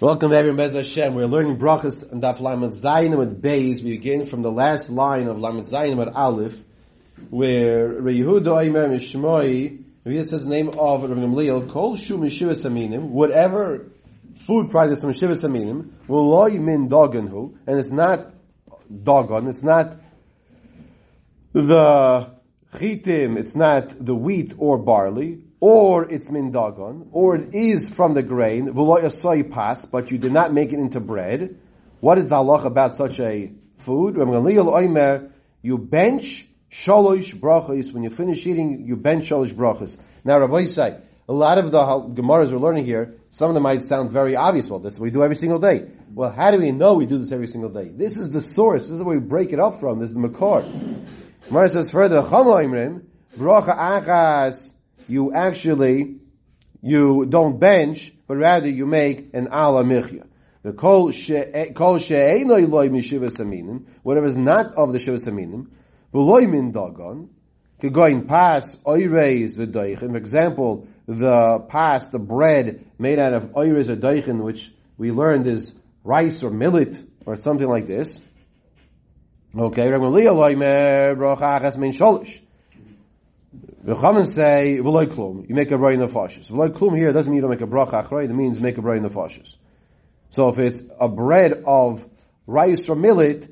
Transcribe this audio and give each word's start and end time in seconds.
Welcome 0.00 0.32
everyone, 0.32 0.58
Bez 0.58 0.74
Hashem. 0.74 1.16
We're 1.16 1.26
learning 1.26 1.56
brachas 1.56 2.08
and 2.08 2.22
daf 2.22 2.38
lamed 2.38 2.72
zayin 2.72 3.18
with 3.18 3.42
beis. 3.42 3.82
We 3.82 3.90
begin 3.96 4.26
from 4.26 4.42
the 4.42 4.50
last 4.52 4.90
line 4.90 5.26
of 5.26 5.40
lamed 5.40 5.64
zayin 5.64 5.96
with 5.96 6.14
aleph, 6.14 6.56
where 7.30 7.88
Reyehuda 8.00 8.44
Oimer 8.44 8.88
Mishmoi, 8.88 9.82
Reyehuda 10.06 10.24
says 10.24 10.44
the 10.44 10.50
name 10.50 10.68
of 10.68 11.02
Rabbi 11.02 11.14
Gamliel, 11.14 11.68
Kol 11.68 11.96
Shu 11.96 12.16
Mishivas 12.16 12.64
Aminim, 12.64 13.08
whatever 13.08 13.86
food 14.36 14.70
price 14.70 15.00
from 15.00 15.10
Mishivas 15.10 15.44
Aminim, 15.44 15.90
will 16.06 16.28
loy 16.28 16.50
min 16.50 16.88
doganhu, 16.88 17.56
and 17.66 17.80
it's 17.80 17.90
not 17.90 18.32
dogon, 18.88 19.48
it's 19.48 19.64
not 19.64 19.96
the 21.52 22.30
chitim, 22.74 23.36
it's 23.36 23.56
not 23.56 24.06
the 24.06 24.14
wheat 24.14 24.54
or 24.58 24.78
barley, 24.78 25.42
or 25.60 26.08
it's 26.08 26.30
min 26.30 26.52
dagon, 26.52 27.08
or 27.12 27.36
it 27.36 27.54
is 27.54 27.88
from 27.88 28.14
the 28.14 28.22
grain, 28.22 28.72
pas, 29.50 29.84
but 29.84 30.10
you 30.10 30.18
did 30.18 30.32
not 30.32 30.52
make 30.52 30.72
it 30.72 30.78
into 30.78 31.00
bread. 31.00 31.58
What 32.00 32.18
is 32.18 32.28
the 32.28 32.36
halach 32.36 32.64
about 32.64 32.96
such 32.96 33.18
a 33.18 33.50
food? 33.78 34.16
You 35.62 35.78
bench 35.78 36.46
shalosh 36.70 37.34
brachos. 37.34 37.92
When 37.92 38.04
you 38.04 38.10
finish 38.10 38.46
eating, 38.46 38.84
you 38.86 38.94
bench 38.96 39.28
shalosh 39.28 39.52
brachos. 39.52 39.96
Now, 40.24 40.38
Rabbi 40.38 40.66
say, 40.66 41.00
a 41.28 41.32
lot 41.32 41.58
of 41.58 41.72
the 41.72 41.78
Gemaras 41.78 42.52
we're 42.52 42.58
learning 42.58 42.84
here, 42.84 43.16
some 43.30 43.50
of 43.50 43.54
them 43.54 43.64
might 43.64 43.82
sound 43.82 44.10
very 44.12 44.36
obvious. 44.36 44.70
Well, 44.70 44.78
this 44.78 44.98
we 44.98 45.10
do 45.10 45.22
every 45.22 45.36
single 45.36 45.58
day. 45.58 45.88
Well, 46.14 46.30
how 46.30 46.50
do 46.52 46.58
we 46.58 46.70
know 46.70 46.94
we 46.94 47.04
do 47.06 47.18
this 47.18 47.32
every 47.32 47.48
single 47.48 47.70
day? 47.70 47.88
This 47.88 48.16
is 48.16 48.30
the 48.30 48.40
source. 48.40 48.84
This 48.84 48.92
is 48.92 49.02
where 49.02 49.18
we 49.18 49.26
break 49.26 49.52
it 49.52 49.60
up 49.60 49.80
from. 49.80 49.98
This 49.98 50.10
is 50.10 50.14
the 50.14 50.20
Makor. 50.20 50.64
Gemara 51.48 51.68
says 51.68 51.90
further, 51.90 52.22
bracha 52.22 53.02
achas 53.36 54.72
you 55.08 55.32
actually, 55.32 56.16
you 56.82 57.26
don't 57.28 57.58
bench, 57.58 58.12
but 58.26 58.36
rather 58.36 58.68
you 58.68 58.86
make 58.86 59.30
an 59.34 59.48
ala 59.52 59.82
michya. 59.84 60.24
The 60.62 60.72
kol 60.72 61.08
eh, 61.08 61.12
she'enoi 61.12 62.68
loy 62.68 62.88
mishivas 62.88 63.36
aminim, 63.36 63.86
whatever 64.02 64.26
is 64.26 64.36
not 64.36 64.74
of 64.74 64.92
the 64.92 64.98
shivas 64.98 65.24
aminim, 65.24 65.68
v'loy 66.12 66.48
min 66.48 66.72
dagon, 66.72 67.30
going 67.90 68.26
past 68.26 68.82
oireis 68.84 69.56
v'doichin. 69.56 70.10
For 70.10 70.16
example, 70.16 70.86
the 71.06 71.64
past, 71.68 72.12
the 72.12 72.18
bread 72.18 72.84
made 72.98 73.18
out 73.18 73.32
of 73.32 73.44
oireis 73.52 73.86
v'doichin, 73.86 74.42
which 74.42 74.70
we 74.98 75.10
learned 75.10 75.46
is 75.46 75.72
rice 76.04 76.42
or 76.42 76.50
millet 76.50 76.98
or 77.24 77.36
something 77.36 77.68
like 77.68 77.86
this. 77.86 78.18
Okay, 79.56 79.88
Chaman 83.94 84.26
say, 84.32 84.78
v'loy 84.80 85.06
klum, 85.06 85.48
you 85.48 85.54
make 85.54 85.70
a 85.70 85.74
bracha 85.74 85.94
in 85.94 86.00
the 86.00 86.08
fashes. 86.08 86.48
V'loy 86.48 86.68
klum 86.68 86.98
here 86.98 87.12
doesn't 87.12 87.30
mean 87.30 87.36
you 87.36 87.40
don't 87.42 87.50
make 87.50 87.62
a 87.62 87.66
bracha 87.66 88.06
achrei, 88.06 88.24
it 88.24 88.34
means 88.34 88.60
make 88.60 88.76
a 88.76 88.82
bracha 88.82 88.98
in 88.98 89.02
the 89.02 89.08
fashes. 89.08 89.56
So 90.30 90.48
if 90.48 90.58
it's 90.58 90.82
a 91.00 91.08
bread 91.08 91.62
of 91.64 92.06
rice 92.46 92.86
or 92.88 92.96
millet, 92.96 93.48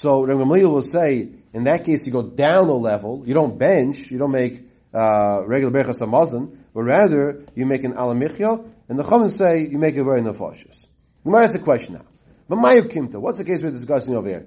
so 0.00 0.22
Gamliel 0.22 0.70
will 0.70 0.82
say, 0.82 1.28
in 1.52 1.64
that 1.64 1.84
case 1.84 2.06
you 2.06 2.12
go 2.12 2.22
down 2.22 2.68
a 2.68 2.72
level, 2.72 3.24
you 3.26 3.34
don't 3.34 3.58
bench, 3.58 4.10
you 4.10 4.18
don't 4.18 4.32
make 4.32 4.66
uh, 4.94 5.42
regular 5.44 5.72
berachas 5.72 5.98
hamazon, 5.98 6.56
but 6.72 6.82
rather 6.82 7.44
you 7.54 7.66
make 7.66 7.84
an 7.84 7.92
alamichya, 7.92 8.66
and 8.88 8.98
the 8.98 9.04
Chaman 9.04 9.28
say 9.28 9.68
you 9.70 9.78
make 9.78 9.96
a 9.96 10.00
bracha 10.00 10.18
in 10.18 10.24
the 10.24 10.32
fashes. 10.32 10.82
You 11.24 11.30
might 11.30 11.44
ask 11.44 11.54
a 11.54 11.58
question 11.58 11.94
now. 11.94 12.06
But 12.48 12.58
Mayu 12.58 12.90
Kimta, 12.90 13.16
what's 13.16 13.38
the 13.38 13.44
case 13.44 13.60
we're 13.62 13.70
discussing 13.70 14.14
over 14.14 14.28
here? 14.28 14.46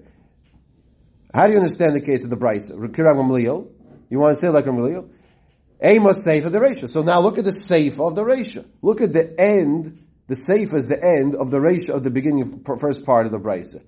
How 1.33 1.45
do 1.45 1.51
you 1.53 1.59
understand 1.59 1.95
the 1.95 2.01
case 2.01 2.23
of 2.23 2.29
the 2.29 2.35
Bryce? 2.35 2.71
Kiram 2.71 3.67
you 4.09 4.19
want 4.19 4.35
to 4.35 4.39
say 4.41 4.49
like 4.49 4.65
Gamliel? 4.65 5.09
A 5.81 5.99
must 5.99 6.23
say 6.23 6.41
for 6.41 6.49
the 6.49 6.59
ratio. 6.59 6.87
So 6.87 7.03
now 7.03 7.21
look 7.21 7.37
at 7.37 7.43
the 7.43 7.51
safe 7.51 7.99
of 7.99 8.15
the 8.15 8.25
ratio. 8.25 8.65
Look 8.81 9.01
at 9.01 9.13
the 9.13 9.39
end. 9.39 10.03
The 10.27 10.35
safe 10.35 10.73
is 10.73 10.87
the 10.87 10.99
end 11.01 11.35
of 11.35 11.51
the 11.51 11.61
ratio 11.61 11.95
of 11.95 12.03
the 12.03 12.09
beginning 12.09 12.63
of 12.67 12.79
first 12.79 13.05
part 13.05 13.27
of 13.27 13.31
the 13.31 13.37
brisa. 13.37 13.81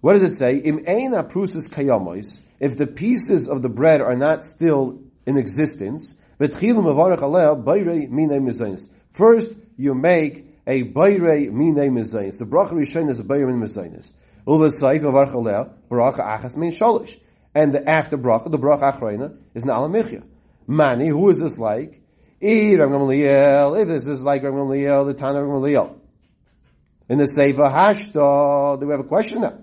What 0.00 0.14
does 0.14 0.32
it 0.32 0.36
say? 0.36 0.56
Im 0.56 0.84
eina 0.84 1.30
prusis 1.30 1.68
kayamois. 1.68 2.40
If 2.60 2.76
the 2.76 2.86
pieces 2.86 3.48
of 3.48 3.62
the 3.62 3.68
bread 3.68 4.00
are 4.00 4.16
not 4.16 4.44
still 4.44 5.00
in 5.26 5.36
existence, 5.36 6.12
first 6.38 6.62
you 9.76 9.94
make 9.94 10.46
a 10.66 10.82
bayre 10.82 11.50
mine 11.50 11.74
mizaynis. 11.74 12.38
The 12.38 12.46
bracha 12.46 12.72
rishon 12.72 13.10
is 13.10 13.20
a 13.20 13.24
bayre 13.24 13.46
mine 13.46 13.68
mizaynis. 13.68 14.10
Uva 14.46 14.70
saif 14.70 15.02
avarch 15.02 15.34
aleh 15.34 15.70
bracha 15.90 16.20
achas 16.20 16.56
min 16.56 16.72
sholish. 16.72 17.18
And 17.54 17.72
the 17.72 17.88
after 17.88 18.16
bracha, 18.16 18.50
the 18.50 18.58
bracha 18.58 18.98
achrayna, 18.98 19.36
is 19.54 19.64
na 19.64 19.78
alamichya. 19.78 20.22
Mani, 20.68 21.08
who 21.08 21.30
is 21.30 21.40
this 21.40 21.58
like? 21.58 22.02
If 22.40 23.88
this 23.88 24.06
is 24.06 24.22
like 24.22 24.42
Rav 24.42 24.52
Gamliel, 24.52 25.06
the 25.06 25.14
Tana 25.14 25.42
Rav 25.42 25.62
Gamliel. 25.62 25.98
In 27.08 27.16
the 27.16 27.26
Sefer 27.26 27.62
Hashta, 27.62 28.78
do 28.78 28.86
we 28.86 28.92
have 28.92 29.00
a 29.00 29.08
question 29.08 29.40
now? 29.40 29.58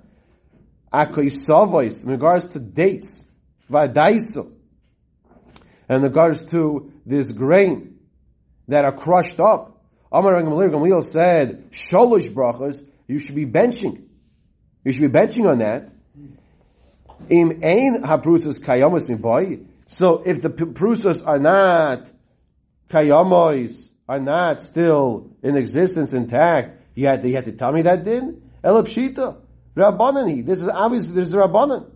Akoy 0.91 1.31
Savois, 1.31 2.03
in 2.03 2.09
regards 2.09 2.47
to 2.49 2.59
dates, 2.59 3.21
Vadaiso, 3.71 4.51
in 5.89 6.01
regards 6.01 6.43
to 6.47 6.91
this 7.05 7.31
grain 7.31 7.99
that 8.67 8.83
are 8.83 8.97
crushed 8.97 9.39
up. 9.39 9.83
Amar 10.11 10.43
Rav 10.43 11.03
said, 11.05 11.71
Sholosh 11.71 12.33
brachas, 12.33 12.83
you 13.07 13.19
should 13.19 13.35
be 13.35 13.45
benching. 13.45 14.01
You 14.83 14.91
should 14.91 15.11
be 15.11 15.19
benching 15.19 15.45
on 15.47 15.59
that. 15.59 15.91
Im 17.29 17.61
ein 17.63 18.01
habrusas 18.01 18.59
kayomas 18.59 19.07
boy. 19.21 19.59
So 19.87 20.23
if 20.25 20.41
the 20.41 20.49
prusos 20.49 21.25
are 21.25 21.39
not 21.39 22.09
kayamois, 22.89 23.89
are 24.07 24.19
not 24.19 24.63
still 24.63 25.31
in 25.41 25.57
existence 25.57 26.13
intact, 26.13 26.81
you 26.95 27.07
had 27.07 27.21
to, 27.21 27.29
you 27.29 27.35
had 27.35 27.45
to 27.45 27.51
tell 27.51 27.71
me 27.71 27.81
that 27.83 28.03
din? 28.03 28.41
Elapshita. 28.63 29.37
Rabbanani. 29.75 30.45
This 30.45 30.59
is 30.59 30.67
obvious, 30.67 31.07
this 31.07 31.27
is 31.27 31.33
Rabbanan. 31.33 31.91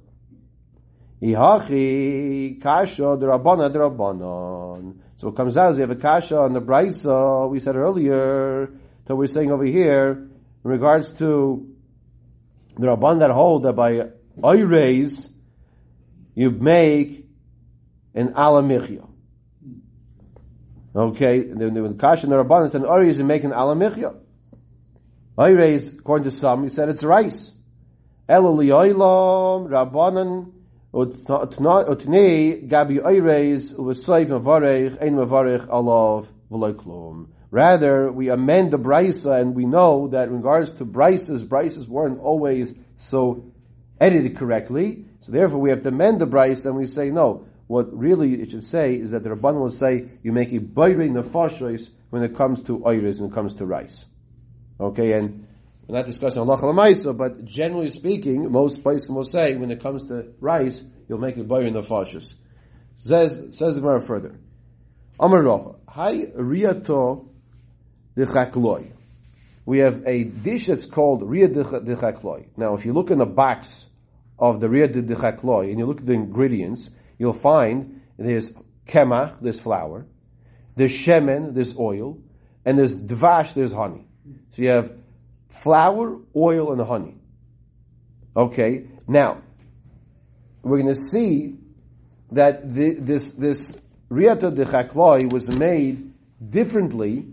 Ihachi 1.22 2.62
kasha 2.62 3.18
the 3.20 3.26
Rabbana 3.26 3.72
the 3.72 3.80
Rabbanan. 3.80 5.00
So 5.18 5.30
it 5.30 5.36
comes 5.36 5.58
out, 5.58 5.76
we 5.76 5.82
have 5.82 5.90
a 5.90 5.96
kasha 5.96 6.38
on 6.38 6.54
the 6.54 6.62
Brisa, 6.62 7.50
we 7.50 7.60
said 7.60 7.76
earlier, 7.76 8.72
that 9.06 9.16
we're 9.16 9.28
saying 9.28 9.52
over 9.52 9.66
here, 9.66 10.12
in 10.12 10.72
regards 10.72 11.10
to 11.20 11.68
the 12.78 12.88
Rabban 12.88 13.20
that 13.20 13.32
hold 13.32 13.64
that 13.64 13.74
by 13.74 14.10
Oireis, 14.38 15.30
you 16.36 16.52
make 16.52 17.29
in 18.14 18.30
alamichya. 18.30 19.08
Okay, 20.96 21.44
the, 21.44 21.70
the 21.70 21.96
Kash 22.00 22.24
and 22.24 22.32
the 22.32 22.44
Rabbanan 22.44 22.72
said 22.72 22.84
oh, 22.84 22.88
Ori 22.88 23.10
is 23.10 23.20
making 23.20 23.52
alamichya. 23.52 24.16
Oyreis, 25.38 25.90
oh, 25.94 25.98
according 26.00 26.32
to 26.32 26.40
some, 26.40 26.64
he 26.64 26.70
said 26.70 26.90
it's 26.90 27.04
rice. 27.04 27.52
Eloliyoilam, 28.28 29.70
Rabbanan, 29.70 30.52
Utnei, 30.94 32.68
Gabi 32.68 33.00
Uvasayv 33.00 34.28
Mavarech, 34.28 35.02
Ein 35.02 35.16
Mavarech, 35.16 35.68
Alav. 35.68 36.28
Rather, 37.52 38.12
we 38.12 38.30
amend 38.30 38.72
the 38.72 38.80
brisa, 38.80 39.40
and 39.40 39.56
we 39.56 39.66
know 39.66 40.08
that 40.08 40.30
in 40.30 40.38
regards 40.38 40.72
to 40.72 40.86
brises, 40.86 41.48
brises 41.48 41.88
weren't 41.88 42.20
always 42.20 42.74
so 42.98 43.52
edited 44.02 44.36
correctly. 44.36 45.06
So 45.22 45.32
therefore, 45.32 45.60
we 45.60 45.70
have 45.70 45.84
to 45.84 45.90
amend 45.90 46.20
the 46.22 46.28
brisa, 46.28 46.66
and 46.66 46.76
we 46.76 46.88
say 46.88 47.12
no 47.12 47.46
what 47.70 47.96
really 47.96 48.34
it 48.42 48.50
should 48.50 48.64
say 48.64 48.96
is 48.96 49.12
that 49.12 49.22
the 49.22 49.30
Rabban 49.30 49.60
will 49.60 49.70
say 49.70 50.10
you 50.24 50.32
make 50.32 50.52
a 50.54 50.58
bayre 50.58 51.08
nefashos 51.08 51.88
when 52.10 52.24
it 52.24 52.36
comes 52.36 52.64
to 52.64 52.80
oiris, 52.80 53.20
when 53.20 53.30
it 53.30 53.36
comes 53.36 53.54
to 53.58 53.66
rice. 53.68 54.06
Okay, 54.80 55.12
and 55.14 55.46
we're 55.88 55.98
not 55.98 56.08
discussing 56.08 56.42
Allah 56.42 56.58
Lamaisa, 56.58 57.16
but 57.16 57.46
generally 57.46 57.90
speaking, 57.90 58.52
most 58.52 58.82
places 58.82 59.08
will 59.08 59.24
say 59.24 59.56
when 59.56 59.70
it 59.70 59.84
comes 59.84 60.06
to 60.06 60.34
rice, 60.40 60.82
you'll 61.08 61.20
make 61.20 61.38
a 61.38 61.44
bayre 61.44 61.70
nefashos. 61.70 62.34
Says, 62.96 63.40
says 63.52 63.76
the 63.76 63.82
Gemara 63.82 64.02
further. 64.02 64.40
Amar 65.20 65.44
Rafa, 65.44 65.76
Hi 65.90 66.26
Riyato 66.26 67.28
de 68.16 68.94
We 69.66 69.78
have 69.78 70.02
a 70.08 70.24
dish 70.24 70.66
that's 70.66 70.88
called 70.88 71.22
Riyah 71.22 71.54
de 71.54 72.46
Now, 72.58 72.74
if 72.74 72.84
you 72.84 72.94
look 72.94 73.12
in 73.12 73.20
the 73.20 73.28
box 73.28 73.86
of 74.40 74.60
the 74.60 74.66
Riyah 74.66 74.92
de 74.92 75.70
and 75.70 75.78
you 75.78 75.86
look 75.86 76.00
at 76.00 76.08
the 76.08 76.14
ingredients, 76.14 76.90
you'll 77.20 77.34
find 77.34 78.02
there's 78.18 78.52
kemach, 78.88 79.36
there's 79.42 79.60
flour, 79.60 80.08
there's 80.76 80.92
shemen, 80.92 81.54
there's 81.54 81.78
oil, 81.78 82.18
and 82.66 82.80
there's 82.80 82.96
dvash, 82.96 83.54
there's 83.54 83.72
honey. 83.72 84.08
So 84.52 84.62
you 84.62 84.70
have 84.70 84.92
flour, 85.50 86.18
oil, 86.36 86.72
and 86.72 86.82
honey. 86.82 87.22
Okay, 88.36 88.88
now 89.08 89.42
we're 90.64 90.82
going 90.82 90.94
to 90.94 91.00
see 91.00 91.58
that 92.32 92.74
the, 92.74 92.96
this 93.00 93.34
this 93.34 93.76
riata 94.10 94.52
de 94.52 94.66
chakloi 94.66 95.32
was 95.32 95.50
made 95.50 96.14
differently 96.50 97.28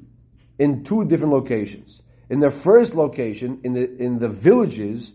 in 0.59 0.85
two 0.85 1.05
different 1.05 1.33
locations. 1.33 2.03
In 2.29 2.41
the 2.41 2.51
first 2.51 2.95
location, 2.95 3.61
in 3.63 3.73
the 3.73 3.97
in 3.97 4.19
the 4.19 4.29
villages, 4.29 5.13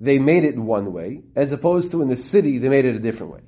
they 0.00 0.18
made 0.18 0.44
it 0.44 0.58
one 0.58 0.92
way, 0.92 1.22
as 1.36 1.52
opposed 1.52 1.92
to 1.92 2.02
in 2.02 2.08
the 2.08 2.16
city, 2.16 2.58
they 2.58 2.68
made 2.68 2.84
it 2.84 2.96
a 2.96 2.98
different 2.98 3.32
way. 3.32 3.40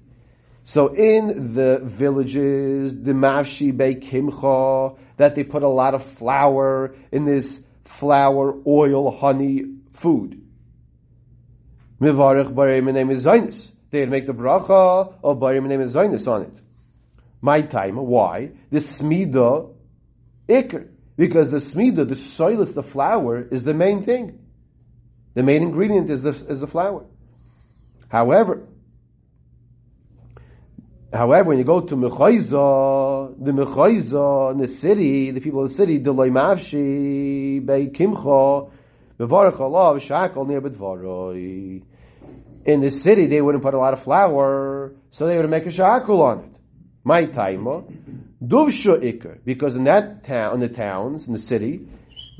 So 0.64 0.88
in 0.94 1.54
the 1.54 1.80
villages, 1.82 3.02
the 3.02 3.12
mafshi 3.12 3.72
kimcha, 3.72 4.98
that 5.18 5.34
they 5.34 5.44
put 5.44 5.62
a 5.62 5.68
lot 5.68 5.94
of 5.94 6.02
flour 6.02 6.94
in 7.12 7.26
this 7.26 7.62
flour, 7.84 8.54
oil, 8.66 9.10
honey, 9.10 9.64
food. 9.92 10.40
Mivarech 12.00 12.52
barei 12.52 12.82
name 12.92 13.10
is 13.10 13.24
Zainis. 13.24 13.70
They'd 13.90 14.10
make 14.10 14.26
the 14.26 14.32
bracha 14.32 15.14
of 15.22 15.38
barei 15.38 15.64
name 15.64 15.82
is 15.82 15.94
Zainis 15.94 16.26
on 16.26 16.42
it. 16.42 16.60
My 17.42 17.60
time, 17.60 17.96
why? 17.96 18.52
The 18.70 18.78
smida 18.78 19.70
ikr. 20.48 20.88
Because 21.16 21.50
the 21.50 21.58
smida, 21.58 22.08
the 22.08 22.16
soil, 22.16 22.64
the 22.64 22.82
flour, 22.82 23.42
is 23.42 23.62
the 23.64 23.74
main 23.74 24.02
thing. 24.02 24.40
The 25.34 25.42
main 25.42 25.62
ingredient 25.62 26.10
is 26.10 26.22
the, 26.22 26.30
is 26.30 26.60
the 26.60 26.66
flour. 26.66 27.04
However, 28.08 28.63
However, 31.14 31.50
when 31.50 31.58
you 31.58 31.64
go 31.64 31.80
to 31.80 31.94
Mechaiza, 31.94 33.36
the 33.38 33.52
Mechaiza 33.52 34.50
in 34.50 34.58
the 34.58 34.66
city, 34.66 35.30
the 35.30 35.40
people 35.40 35.62
of 35.62 35.68
the 35.68 35.74
city, 35.74 35.98
Delay 35.98 36.28
Mavshi, 36.28 37.64
Bei 37.64 37.86
Kimcha, 37.86 38.72
Mevarach 39.20 39.60
Allah, 39.60 40.00
Shakal 40.00 40.48
near 40.48 40.60
Bedvaroi. 40.60 41.84
In 42.64 42.80
the 42.80 42.90
city, 42.90 43.26
they 43.26 43.40
wouldn't 43.40 43.62
put 43.62 43.74
a 43.74 43.78
lot 43.78 43.92
of 43.92 44.02
flour, 44.02 44.92
so 45.12 45.26
they 45.26 45.36
would 45.36 45.48
make 45.48 45.66
a 45.66 45.68
shakal 45.68 46.20
on 46.20 46.38
it. 46.40 46.56
My 47.04 47.26
taima, 47.26 47.84
Duvsha 48.42 48.98
Iker, 48.98 49.38
because 49.44 49.76
in 49.76 49.84
that 49.84 50.24
town, 50.24 50.54
in 50.54 50.60
the 50.60 50.68
towns, 50.68 51.28
in 51.28 51.32
the 51.32 51.38
city, 51.38 51.86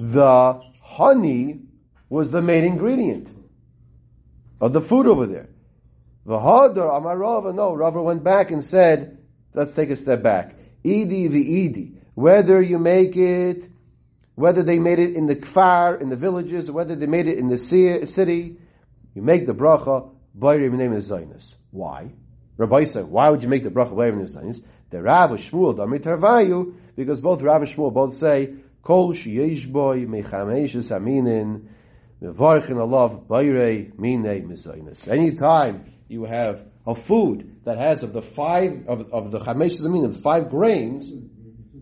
the 0.01 0.61
honey 0.83 1.61
was 2.09 2.33
the 2.33 2.43
main 2.43 2.65
ingredient 2.65 3.29
of 4.61 4.73
the 4.73 4.81
food 4.81 5.07
over 5.07 5.27
there. 5.27 5.51
V'hadar 6.27 6.97
Amar 6.97 7.19
Rava, 7.19 7.53
no, 7.53 7.75
Rava 7.75 8.03
went 8.03 8.25
back 8.25 8.51
and 8.51 8.65
said, 8.65 9.19
let's 9.53 9.75
take 9.75 9.91
a 9.91 9.97
step 9.97 10.23
back. 10.23 10.57
Idi 10.85 11.29
v'idi, 11.29 11.97
whether 12.15 12.61
you 12.61 12.79
make 12.79 13.17
it, 13.17 13.69
whether 14.35 14.63
they 14.63 14.79
made 14.79 14.99
it 14.99 15.15
in 15.15 15.27
the 15.27 15.37
kfar, 15.37 16.01
in 16.01 16.09
the 16.09 16.17
villages, 16.17 16.69
or 16.69 16.73
whether 16.73 16.97
they 16.97 17.07
made 17.07 17.27
it 17.27 17.39
in 17.39 17.49
the 17.49 17.59
city, 17.59 18.57
you 19.15 19.23
make 19.23 19.47
the 19.47 19.55
bracha, 19.55 20.11
Bayrim 20.37 20.73
name 20.73 20.93
is 20.93 21.09
Zainis. 21.09 21.55
Why? 21.71 22.11
Rabbi 22.57 22.85
said, 22.85 23.05
why 23.05 23.31
would 23.31 23.43
you 23.43 23.49
make 23.49 23.63
the 23.63 23.71
bracha 23.71 23.93
Bayrim 23.93 24.17
name 24.17 24.27
is 24.27 24.35
Zainis? 24.35 24.65
The 24.91 25.03
Rav 25.03 25.31
Shmuel, 25.31 25.77
Damit 25.77 26.03
Tarvayu, 26.03 26.75
because 26.97 27.21
both 27.21 27.43
Rav 27.43 27.63
and 27.63 27.71
Shmuel 27.71 27.93
both 27.93 28.17
say, 28.17 28.55
Kol 28.83 29.15
sheyesh 29.15 29.71
boy 29.71 30.05
mechamesh 30.05 30.75
aminin, 30.91 31.67
mevarchin 32.23 32.77
alav 32.77 33.27
bayrei 33.27 33.97
mine 33.99 34.47
mizainis. 34.47 35.09
Anytime 35.09 35.94
you 36.09 36.25
have 36.25 36.67
a 36.87 36.95
food 36.95 37.61
that 37.65 37.79
has 37.79 38.03
of 38.03 38.13
the 38.13 38.23
five 38.23 38.87
of, 38.87 39.13
of 39.13 39.31
the 39.31 39.39
chamesh 39.39 39.81
zamin 39.81 40.05
of 40.05 40.21
five 40.21 40.51
grains, 40.51 41.11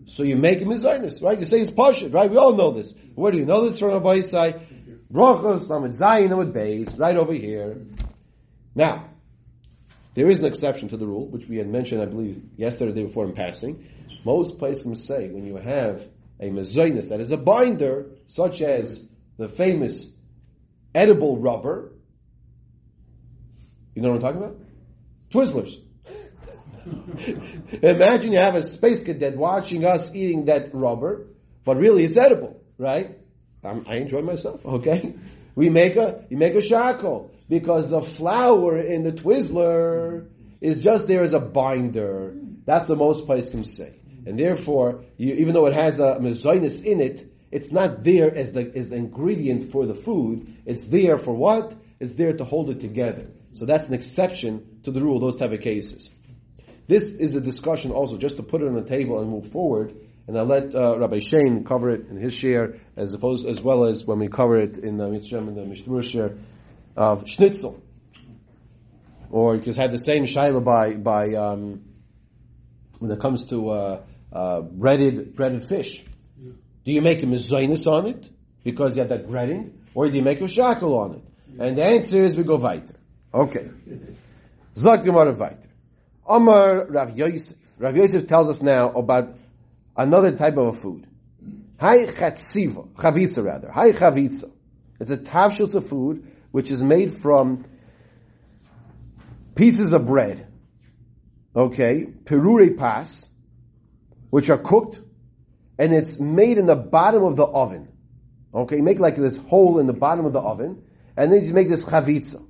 so 0.05 0.23
you 0.23 0.35
make 0.35 0.61
a 0.61 0.65
mizainis, 0.65 1.21
right? 1.21 1.39
You 1.39 1.45
say 1.45 1.61
it's 1.61 1.71
pashut, 1.71 2.13
right? 2.13 2.29
We 2.29 2.37
all 2.37 2.53
know 2.53 2.71
this. 2.71 2.93
Where 3.15 3.31
do 3.31 3.37
you 3.37 3.45
know 3.45 3.69
this 3.69 3.79
from 3.79 3.89
Rabbi 3.89 4.19
Yisai? 4.19 4.61
Brachos, 5.11 5.69
Lamed 5.69 5.93
Zayin, 5.93 6.35
Lamed 6.35 6.55
Beis, 6.55 6.99
right 6.99 7.15
over 7.15 7.33
here. 7.33 7.85
Now, 8.73 9.09
there 10.15 10.29
is 10.29 10.39
an 10.39 10.45
exception 10.45 10.89
to 10.89 10.97
the 10.97 11.05
rule, 11.05 11.27
which 11.27 11.47
we 11.47 11.57
had 11.57 11.67
mentioned, 11.67 12.01
I 12.01 12.05
believe, 12.05 12.41
yesterday, 12.57 12.91
or 12.91 12.93
the 12.93 13.01
day 13.01 13.07
before 13.07 13.25
in 13.25 13.33
passing. 13.33 13.87
Most 14.25 14.57
places 14.57 15.05
say 15.05 15.29
when 15.29 15.45
you 15.45 15.57
have 15.57 16.07
a 16.39 16.49
mezainis 16.49 17.09
that 17.09 17.19
is 17.19 17.31
a 17.31 17.37
binder, 17.37 18.07
such 18.27 18.61
as 18.61 19.03
the 19.37 19.47
famous 19.47 20.09
edible 20.93 21.37
rubber, 21.37 21.92
you 23.95 24.01
know 24.01 24.11
what 24.11 24.23
I'm 24.23 24.33
talking 24.33 24.43
about? 24.43 24.57
Twizzlers. 25.31 25.79
Imagine 27.83 28.31
you 28.33 28.39
have 28.39 28.55
a 28.55 28.63
space 28.63 29.03
cadet 29.03 29.37
watching 29.37 29.85
us 29.85 30.13
eating 30.13 30.45
that 30.45 30.73
rubber, 30.73 31.27
but 31.63 31.77
really 31.77 32.03
it's 32.03 32.17
edible, 32.17 32.61
right? 32.77 33.17
I'm, 33.63 33.85
i 33.87 33.95
enjoy 33.95 34.21
myself, 34.21 34.61
okay? 34.65 35.15
We 35.55 35.69
make 35.69 35.95
a, 35.95 36.25
you 36.29 36.37
make 36.37 36.55
a 36.55 36.61
shackle 36.61 37.31
because 37.47 37.89
the 37.89 38.01
flour 38.01 38.77
in 38.79 39.03
the 39.03 39.11
Twizzler 39.11 40.27
is 40.59 40.81
just 40.81 41.07
there 41.07 41.21
as 41.21 41.33
a 41.33 41.39
binder. 41.39 42.33
That's 42.65 42.87
the 42.87 42.95
most 42.95 43.25
place 43.25 43.49
can 43.49 43.65
say. 43.65 43.93
And 44.25 44.39
therefore, 44.39 45.03
you, 45.17 45.33
even 45.35 45.53
though 45.53 45.67
it 45.67 45.73
has 45.73 45.99
a 45.99 46.17
mezainis 46.19 46.83
in 46.83 47.01
it, 47.01 47.29
it's 47.51 47.71
not 47.71 48.03
there 48.03 48.33
as 48.33 48.53
the, 48.53 48.71
as 48.75 48.89
the 48.89 48.95
ingredient 48.95 49.71
for 49.71 49.85
the 49.85 49.93
food. 49.93 50.51
It's 50.65 50.87
there 50.87 51.17
for 51.17 51.35
what? 51.35 51.75
It's 51.99 52.13
there 52.13 52.33
to 52.33 52.43
hold 52.43 52.69
it 52.71 52.79
together. 52.79 53.25
So 53.53 53.65
that's 53.65 53.87
an 53.87 53.93
exception 53.93 54.81
to 54.83 54.91
the 54.91 55.01
rule, 55.01 55.19
those 55.19 55.37
type 55.37 55.51
of 55.51 55.61
cases. 55.61 56.09
This 56.87 57.07
is 57.07 57.35
a 57.35 57.41
discussion 57.41 57.91
also, 57.91 58.17
just 58.17 58.37
to 58.37 58.43
put 58.43 58.61
it 58.61 58.67
on 58.67 58.75
the 58.75 58.83
table 58.83 59.19
and 59.21 59.29
move 59.29 59.47
forward, 59.47 59.95
and 60.27 60.37
I'll 60.37 60.45
let 60.45 60.73
uh, 60.73 60.97
Rabbi 60.99 61.19
Shane 61.19 61.63
cover 61.63 61.89
it 61.89 62.07
in 62.09 62.17
his 62.17 62.33
share, 62.33 62.79
as 62.95 63.13
opposed 63.13 63.45
as 63.45 63.61
well 63.61 63.85
as 63.85 64.05
when 64.05 64.19
we 64.19 64.27
cover 64.27 64.57
it 64.57 64.77
in 64.77 64.97
the 64.97 65.07
Mitzvah 65.09 65.37
and 65.37 65.55
the 65.55 65.65
Mishnah 65.65 66.01
share 66.01 66.37
of 66.95 67.27
schnitzel. 67.27 67.81
Or 69.29 69.55
you 69.55 69.61
could 69.61 69.75
have 69.75 69.91
the 69.91 69.97
same 69.97 70.25
shaila 70.25 70.63
by, 70.63 70.93
by 70.93 71.33
um, 71.33 71.81
when 72.99 73.11
it 73.11 73.19
comes 73.19 73.45
to 73.45 73.69
uh, 73.69 74.01
uh, 74.31 74.61
breaded 74.61 75.35
breaded 75.35 75.65
fish. 75.65 76.05
Yeah. 76.41 76.51
Do 76.85 76.91
you 76.91 77.01
make 77.01 77.23
a 77.23 77.25
mezainis 77.25 77.85
on 77.91 78.07
it 78.07 78.29
because 78.63 78.95
you 78.95 79.01
have 79.01 79.09
that 79.09 79.27
breading, 79.27 79.73
or 79.93 80.09
do 80.09 80.15
you 80.15 80.23
make 80.23 80.41
a 80.41 80.47
shackle 80.47 80.97
on 80.97 81.15
it? 81.15 81.21
Yeah. 81.55 81.65
And 81.65 81.77
the 81.77 81.83
answer 81.83 82.23
is 82.23 82.37
we 82.37 82.43
go 82.43 82.57
weiter. 82.57 82.95
Okay. 83.33 83.69
Zak 84.75 85.03
Gemara 85.03 85.33
weiter. 85.33 85.69
Amar 86.27 86.85
Rav 86.85 87.17
Yosef. 87.17 87.57
Rav 87.79 87.97
Yosef 87.97 88.27
tells 88.27 88.49
us 88.49 88.61
now 88.61 88.91
about 88.91 89.35
another 89.97 90.35
type 90.35 90.57
of 90.57 90.67
a 90.67 90.73
food. 90.73 91.07
Hai 91.79 92.05
chatziva, 92.05 92.87
chavitza 92.93 93.43
rather. 93.43 93.71
Hai 93.71 93.91
chavitza. 93.91 94.51
It's 94.99 95.11
a 95.11 95.17
tavshus 95.17 95.73
of 95.75 95.87
food 95.87 96.31
which 96.51 96.69
is 96.71 96.83
made 96.83 97.17
from 97.17 97.65
pieces 99.55 99.91
of 99.93 100.05
bread. 100.05 100.47
Okay, 101.55 102.05
perure 102.25 102.71
pas, 102.71 103.27
which 104.29 104.49
are 104.49 104.57
cooked, 104.57 105.01
and 105.77 105.93
it's 105.93 106.19
made 106.19 106.57
in 106.57 106.65
the 106.65 106.75
bottom 106.75 107.23
of 107.23 107.35
the 107.35 107.43
oven. 107.43 107.89
Okay, 108.53 108.77
you 108.77 108.83
make 108.83 108.99
like 108.99 109.15
this 109.15 109.37
hole 109.37 109.79
in 109.79 109.87
the 109.87 109.93
bottom 109.93 110.25
of 110.25 110.33
the 110.33 110.39
oven, 110.39 110.83
and 111.17 111.31
then 111.31 111.43
you 111.43 111.53
make 111.53 111.69
this 111.69 111.83
chavitza. 111.83 112.43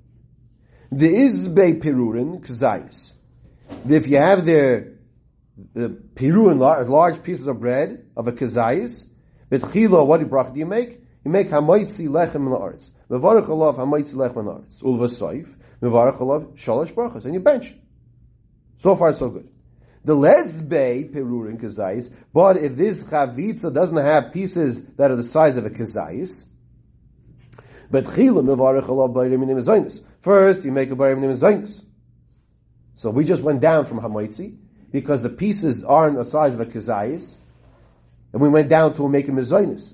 The 0.95 1.07
izbe 1.07 1.81
pirurin 1.81 2.39
kzayis. 2.41 3.13
If 3.89 4.07
you 4.07 4.17
have 4.17 4.45
the 4.45 4.93
the 5.73 5.89
perurin 5.89 6.59
large, 6.59 7.23
pieces 7.23 7.47
of 7.47 7.59
bread 7.59 8.05
of 8.15 8.27
a 8.27 8.31
kazayis, 8.31 9.05
chilo, 9.71 10.03
what 10.03 10.21
bracha 10.21 10.53
do 10.53 10.59
you 10.59 10.67
make? 10.67 11.01
You 11.25 11.31
make 11.31 11.49
hamoitzi 11.49 12.07
lechem 12.07 12.47
la'aretz. 12.47 12.91
Mevarach 13.09 13.47
alav 13.47 13.77
hamoitzi 13.77 14.13
lechem 14.13 14.43
la'aretz. 14.43 14.83
Ulva 14.83 15.07
soif. 15.07 15.47
Mevarach 15.81 16.19
alav 16.19 16.55
shalosh 16.55 16.93
brachas. 16.93 17.25
And 17.25 17.33
you 17.33 17.39
bench. 17.39 17.73
So 18.77 18.95
far, 18.95 19.13
so 19.13 19.29
good. 19.29 19.49
The 20.05 20.15
lesbe 20.15 21.11
pirurin 21.11 21.59
kazayis, 21.59 22.13
but 22.33 22.57
if 22.57 22.75
this 22.75 23.03
chavitza 23.03 23.73
doesn't 23.73 23.97
have 23.97 24.31
pieces 24.31 24.83
that 24.97 25.09
are 25.09 25.15
the 25.15 25.23
size 25.23 25.57
of 25.57 25.65
a 25.65 25.71
kazayis, 25.71 26.43
but 27.91 28.05
chila 28.05 28.43
mevarach 28.43 28.87
alav 28.87 29.13
b'ayrim 29.13 29.39
minim 29.39 29.89
First, 30.21 30.63
you 30.63 30.71
make 30.71 30.91
a 30.91 30.95
bayim 30.95 31.19
minim 31.19 31.67
So 32.95 33.09
we 33.09 33.25
just 33.25 33.41
went 33.41 33.61
down 33.61 33.85
from 33.85 33.99
hamoitzi, 33.99 34.57
because 34.91 35.21
the 35.21 35.29
pieces 35.29 35.83
aren't 35.83 36.17
the 36.17 36.23
size 36.23 36.53
of 36.53 36.61
a 36.61 36.65
kazayis, 36.65 37.35
and 38.31 38.41
we 38.41 38.47
went 38.47 38.69
down 38.69 38.93
to 38.95 39.09
make 39.09 39.27
a 39.27 39.31
main 39.31 39.45
sholish. 39.45 39.93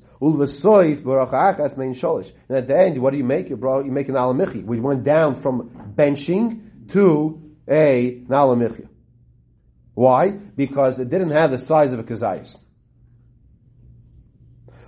And 2.48 2.58
at 2.58 2.68
the 2.68 2.78
end, 2.78 3.02
what 3.02 3.12
do 3.12 3.18
you 3.18 3.24
make? 3.24 3.50
You 3.50 3.58
brought, 3.58 3.86
you 3.86 3.92
make 3.92 4.10
an 4.10 4.16
alamichi. 4.16 4.64
We 4.64 4.80
went 4.80 5.04
down 5.04 5.36
from 5.36 5.94
benching 5.96 6.90
to 6.90 7.42
a 7.68 8.22
alamichi. 8.30 8.88
Why? 9.94 10.32
Because 10.32 11.00
it 11.00 11.10
didn't 11.10 11.32
have 11.32 11.52
the 11.52 11.58
size 11.58 11.94
of 11.94 12.00
a 12.00 12.04
kazayis. 12.04 12.58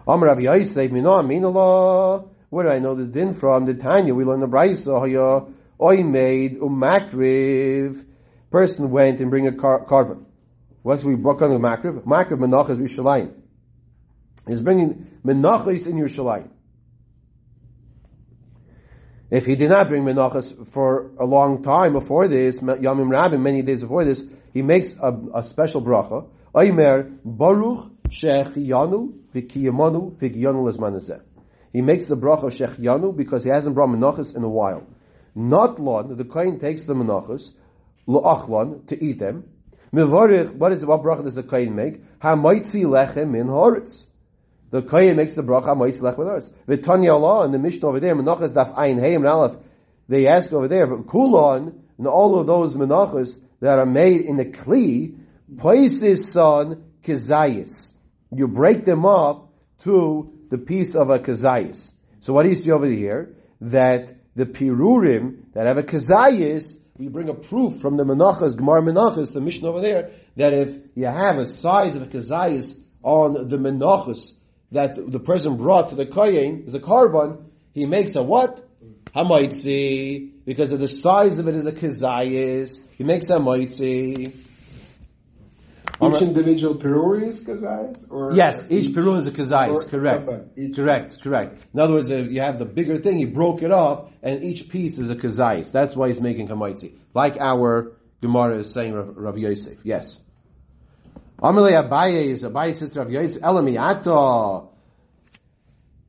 Aminallah. 0.08 2.30
Where 2.52 2.66
do 2.66 2.70
I 2.70 2.80
know 2.80 2.96
this 2.96 3.08
din 3.08 3.34
from? 3.34 3.66
The 3.66 3.76
Tanya, 3.76 4.14
we 4.14 4.26
learn 4.26 4.42
the 4.42 4.48
Brisa, 4.48 4.90
oh, 4.90 5.54
Oy 5.82 6.04
made 6.04 6.60
umakriv. 6.60 8.06
Person 8.52 8.92
went 8.92 9.22
and 9.22 9.30
bring 9.30 9.48
a 9.48 9.54
car- 9.54 9.86
carbon. 9.86 10.26
What's 10.82 11.02
we 11.06 11.16
broke 11.16 11.42
on 11.42 11.50
the 11.50 11.58
makriv? 11.58 12.04
Makriv 12.04 12.40
menachas 12.40 12.78
Rishalayim. 12.78 13.32
He's 14.46 14.60
bringing 14.60 15.08
menachas 15.26 15.88
in 15.88 15.96
Yerushalayim. 15.96 16.50
If 19.30 19.46
he 19.46 19.56
did 19.56 19.70
not 19.70 19.88
bring 19.88 20.04
menachas 20.04 20.70
for 20.74 21.12
a 21.18 21.26
long 21.26 21.64
time 21.64 21.94
before 21.94 22.28
this, 22.28 22.60
Yamim 22.60 23.10
Rabin, 23.10 23.42
many 23.42 23.62
days 23.62 23.82
before 23.82 24.04
this, 24.04 24.22
he 24.54 24.62
makes 24.62 24.94
a, 25.02 25.18
a 25.34 25.44
special 25.46 25.82
bracha. 25.82 26.28
Aymer 26.54 27.10
Baruch 27.24 27.92
Shechiyanu 28.10 29.14
V'kiyamanu 29.34 30.18
V'kiyanu 30.18 30.70
Lezmanazeh. 30.70 31.22
He 31.74 31.82
makes 31.82 32.06
the 32.06 32.18
bracha 32.18 32.46
Shechiyanu 32.46 33.16
because 33.16 33.44
he 33.44 33.50
hasn't 33.50 33.76
brought 33.76 33.90
menachas 33.90 34.36
in 34.36 34.44
a 34.44 34.50
while. 34.50 34.86
Not 35.34 35.80
lon, 35.80 36.16
the 36.18 36.26
kohen 36.26 36.60
takes 36.60 36.84
the 36.84 36.94
menachas, 36.94 37.52
lo'achlon, 38.08 38.88
to 38.88 39.04
eat 39.04 39.20
them. 39.20 39.46
Mivarich, 39.94 40.54
what 40.56 40.72
is 40.72 40.86
what 40.86 41.02
bracha 41.02 41.24
does 41.24 41.36
the 41.36 41.44
kohen 41.44 41.76
make? 41.76 42.20
Hamaitzi 42.20 42.84
lechem 42.84 43.32
min 43.32 43.48
horitz 43.48 44.08
the 44.72 44.82
kohen 44.82 45.18
makes 45.18 45.36
the 45.36 45.44
bracha 45.44 45.76
moitzi 45.76 46.02
lech 46.02 46.18
with 46.18 46.30
ours. 46.30 46.50
V'tanya 46.68 47.14
Allah 47.14 47.46
in 47.46 47.52
the 47.52 47.60
Mishnah 47.60 47.88
over 47.88 48.00
there, 48.00 48.16
menachas 48.16 48.54
daf 48.54 48.76
ein 48.78 49.00
and 49.00 49.26
aleph, 49.28 49.58
they 50.08 50.28
ask 50.28 50.52
over 50.52 50.68
there, 50.68 50.88
kulon, 50.88 51.78
and 51.98 52.08
all 52.08 52.40
of 52.40 52.48
those 52.48 52.76
menachas 52.76 53.38
that 53.60 53.78
are 53.78 53.86
made 53.86 54.22
in 54.22 54.38
the 54.38 54.46
kli, 54.46 55.18
places 55.58 56.32
son 56.32 56.84
kizayis. 57.04 57.92
You 58.34 58.48
break 58.48 58.86
them 58.86 59.06
up 59.06 59.52
to 59.82 60.34
the 60.52 60.58
piece 60.58 60.96
of 60.96 61.10
a 61.10 61.18
kazayis. 61.18 61.92
So 62.20 62.34
what 62.34 62.44
do 62.44 62.50
you 62.50 62.56
see 62.56 62.72
over 62.72 62.86
here? 62.86 63.34
That 63.62 64.14
the 64.36 64.46
pirurim 64.46 65.54
that 65.54 65.66
have 65.66 65.78
a 65.78 65.84
kazayis, 65.84 66.78
we 66.98 67.08
bring 67.08 67.30
a 67.30 67.34
proof 67.34 67.78
from 67.78 67.98
the 67.98 68.04
menachas, 68.04 68.56
Gemara 68.56 68.82
menachas, 68.82 69.34
the 69.34 69.42
mission 69.42 69.66
over 69.66 69.80
there, 69.80 70.12
that 70.36 70.54
if 70.54 70.78
you 70.94 71.06
have 71.06 71.38
a 71.38 71.48
size 71.48 71.96
of 71.96 72.04
a 72.04 72.06
kazayis 72.06 72.80
on 73.02 73.48
the 73.48 73.58
menachas 73.58 74.34
that 74.72 74.96
the 74.96 75.20
person 75.20 75.58
brought 75.58 75.90
to 75.90 75.96
the 75.96 76.06
kohen, 76.06 76.66
is 76.68 76.76
a 76.76 76.80
carbon, 76.80 77.50
he 77.74 77.86
makes 77.86 78.16
a 78.16 78.22
what? 78.22 78.68
Hamaitzi, 79.16 80.32
because 80.46 80.72
of 80.72 80.80
the 80.80 80.88
size 80.88 81.40
of 81.40 81.48
it 81.48 81.56
is 81.56 81.66
a 81.66 81.72
kazayis, 81.72 82.80
he 82.98 83.04
makes 83.06 83.30
a 83.30 83.40
hamaitzi. 83.40 84.36
Each 86.04 86.22
individual 86.22 86.76
peruri 86.76 87.28
is 87.28 87.40
kazayas? 87.44 88.06
Or 88.10 88.34
Yes, 88.34 88.66
each 88.70 88.94
Peru 88.94 89.16
is 89.16 89.28
a 89.28 89.32
kazayis, 89.32 89.76
or- 89.76 89.86
correct. 89.86 90.32
each- 90.58 90.76
Correct, 90.76 91.20
correct. 91.22 91.58
In 91.74 91.80
other 91.80 91.94
words, 91.94 92.10
if 92.10 92.32
you 92.32 92.42
have 92.42 92.58
the 92.60 92.66
bigger 92.66 92.98
thing, 92.98 93.18
he 93.18 93.26
broke 93.26 93.62
it 93.62 93.72
up, 93.72 94.12
and 94.24 94.44
each 94.44 94.70
piece 94.70 94.98
is 94.98 95.10
a 95.10 95.16
kazayis. 95.16 95.72
That's 95.72 95.96
why 95.96 96.08
he's 96.08 96.20
making 96.22 96.48
kamaitzi. 96.48 96.94
Like 97.14 97.38
our 97.40 97.92
Gemara 98.22 98.58
is 98.60 98.72
saying 98.72 98.94
Rav, 98.94 99.16
Rav 99.18 99.38
Yosef. 99.38 99.80
Yes. 99.84 100.20
Amalei 101.42 101.74
Abaye 101.88 102.28
is 102.30 102.44
Abaye 102.44 102.74
says 102.76 102.96
Rav 102.96 103.10
Yosef, 103.12 103.42
Elamiata. 103.42 104.68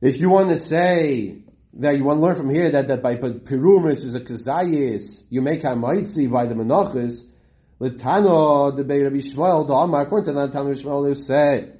If 0.01 0.19
you 0.19 0.29
want 0.29 0.49
to 0.49 0.57
say 0.57 1.37
that 1.75 1.97
you 1.97 2.03
want 2.03 2.17
to 2.17 2.21
learn 2.21 2.35
from 2.35 2.49
here 2.49 2.69
that, 2.69 2.87
that 2.87 3.01
by 3.01 3.15
Perumis 3.15 4.03
is 4.03 4.15
a 4.15 4.19
kazayis, 4.19 5.23
you 5.29 5.41
make 5.41 5.61
hamaitzi 5.61 6.29
by 6.31 6.45
the 6.45 6.53
menachas, 6.55 7.23
L'tano 7.79 8.71
the 8.71 8.83
Bei 8.83 9.01
Rabbi 9.01 9.17
Shmuel 9.17 9.67
the 9.67 9.73
Amar 9.73 10.01
according 10.03 10.33
to 10.33 10.39
Tano 10.39 10.53
Rabbi 10.53 10.79
Shmuel 10.79 11.07
who 11.07 11.15
said 11.15 11.79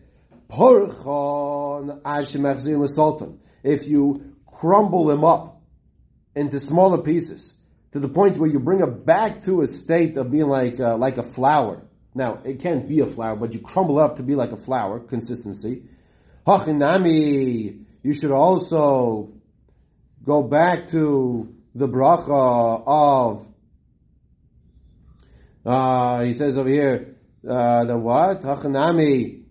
Porchon 0.49 2.01
ad 2.05 2.25
shemachzir 2.25 2.77
l'sultan. 2.77 3.39
If 3.63 3.87
you 3.87 4.35
crumble 4.45 5.05
them 5.05 5.23
up 5.23 5.61
into 6.35 6.59
smaller 6.59 7.01
pieces 7.01 7.53
to 7.91 7.99
the 7.99 8.09
point 8.09 8.37
where 8.37 8.49
you 8.49 8.59
bring 8.59 8.81
it 8.81 9.05
back 9.05 9.41
to 9.43 9.61
a 9.61 9.67
state 9.67 10.17
of 10.17 10.31
being 10.31 10.47
like 10.47 10.79
uh, 10.79 10.97
like 10.97 11.17
a 11.17 11.23
flour. 11.23 11.83
Now 12.15 12.39
it 12.43 12.59
can't 12.59 12.87
be 12.87 12.99
a 12.99 13.07
flour, 13.07 13.35
but 13.35 13.53
you 13.53 13.59
crumble 13.59 13.99
up 13.99 14.17
to 14.17 14.23
be 14.23 14.35
like 14.35 14.51
a 14.51 14.57
flour 14.57 14.99
consistency. 14.99 15.83
Hachinami, 16.45 17.85
you 18.03 18.13
should 18.13 18.31
also 18.31 19.33
go 20.23 20.43
back 20.43 20.87
to 20.87 21.53
the 21.75 21.87
bracha 21.87 22.83
of 22.85 23.47
uh, 25.65 26.23
he 26.23 26.33
says 26.33 26.57
over 26.57 26.69
here, 26.69 27.15
uh, 27.47 27.85
the 27.85 27.97
what? 27.97 28.41
Hachanami. 28.41 29.43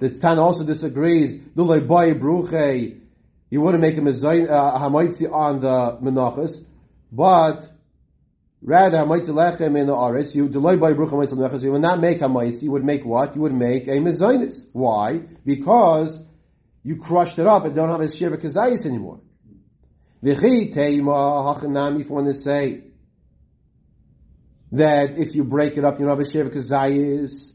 The 0.00 0.18
Tan 0.20 0.38
also 0.38 0.64
disagrees. 0.64 1.34
You 3.50 3.60
wouldn't 3.60 3.80
make 3.80 3.96
a 3.96 4.00
uh, 4.00 4.04
hamaitzi 4.80 5.32
on 5.32 5.60
the 5.60 5.98
menachas, 6.02 6.64
but 7.12 7.70
rather 8.60 8.98
hamaitzi 8.98 9.28
lechem 9.28 9.78
in 9.78 9.86
the 9.86 9.94
aretz. 9.94 10.34
You 10.34 10.48
dulay 10.48 10.80
boy 10.80 10.94
bruche 10.94 11.10
hamaitzi 11.10 11.34
menachas. 11.34 11.62
You 11.62 11.70
would 11.70 11.82
not 11.82 12.00
make 12.00 12.18
hamaitzi. 12.18 12.64
You 12.64 12.72
would 12.72 12.84
make 12.84 13.04
what? 13.04 13.36
You 13.36 13.42
would 13.42 13.54
make 13.54 13.86
a 13.86 13.92
mezainis. 13.92 14.66
Why? 14.72 15.20
Because 15.46 16.18
you 16.82 16.96
crushed 16.96 17.38
it 17.38 17.46
up 17.46 17.64
and 17.66 17.74
don't 17.76 17.88
have 17.90 18.00
a 18.00 18.10
shiva 18.10 18.36
kazayis 18.36 18.84
anymore. 18.84 19.20
V'chi 20.24 20.72
teima 20.72 21.44
hachanami, 21.44 22.00
if 22.00 22.08
you 22.08 22.14
want 22.14 22.28
to 22.28 22.34
say 22.34 22.84
that 24.72 25.18
if 25.18 25.34
you 25.34 25.44
break 25.44 25.76
it 25.76 25.84
up, 25.84 25.98
you 25.98 26.06
don't 26.06 26.16
have 26.16 26.26
a 26.26 26.30
shiva 26.30 26.48
kazayis, 26.48 27.52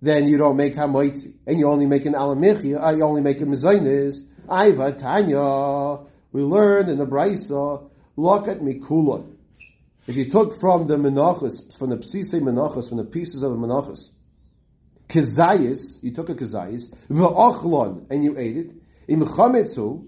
then 0.00 0.28
you 0.28 0.38
don't 0.38 0.56
make 0.56 0.74
hamoitzi, 0.74 1.34
and 1.48 1.58
you 1.58 1.68
only 1.68 1.86
make 1.86 2.06
an 2.06 2.12
alamichia, 2.12 2.80
uh, 2.80 2.94
you 2.94 3.02
only 3.02 3.22
make 3.22 3.40
a 3.40 3.44
mezainis. 3.44 4.20
Aiva 4.46 4.96
tanya, 4.96 6.06
we 6.30 6.42
learned 6.42 6.88
in 6.88 6.98
the 6.98 7.06
brisa, 7.06 7.90
look 8.14 8.46
at 8.46 8.60
mikulon. 8.60 9.34
If 10.06 10.14
you 10.14 10.30
took 10.30 10.54
from 10.54 10.86
the 10.86 10.96
menachas, 10.96 11.76
from 11.76 11.90
the 11.90 11.96
psisei 11.96 12.40
menachas, 12.40 12.88
from 12.88 12.98
the 12.98 13.04
pieces 13.04 13.42
of 13.42 13.50
the 13.50 13.58
menachas, 13.58 14.10
kazayis, 15.08 16.00
you 16.02 16.12
took 16.12 16.28
a 16.28 16.36
kazayis, 16.36 16.94
v'ochlon, 17.10 18.06
and 18.10 18.22
you 18.22 18.38
ate 18.38 18.58
it, 18.58 18.70
im 19.08 19.22
chametzu, 19.22 20.06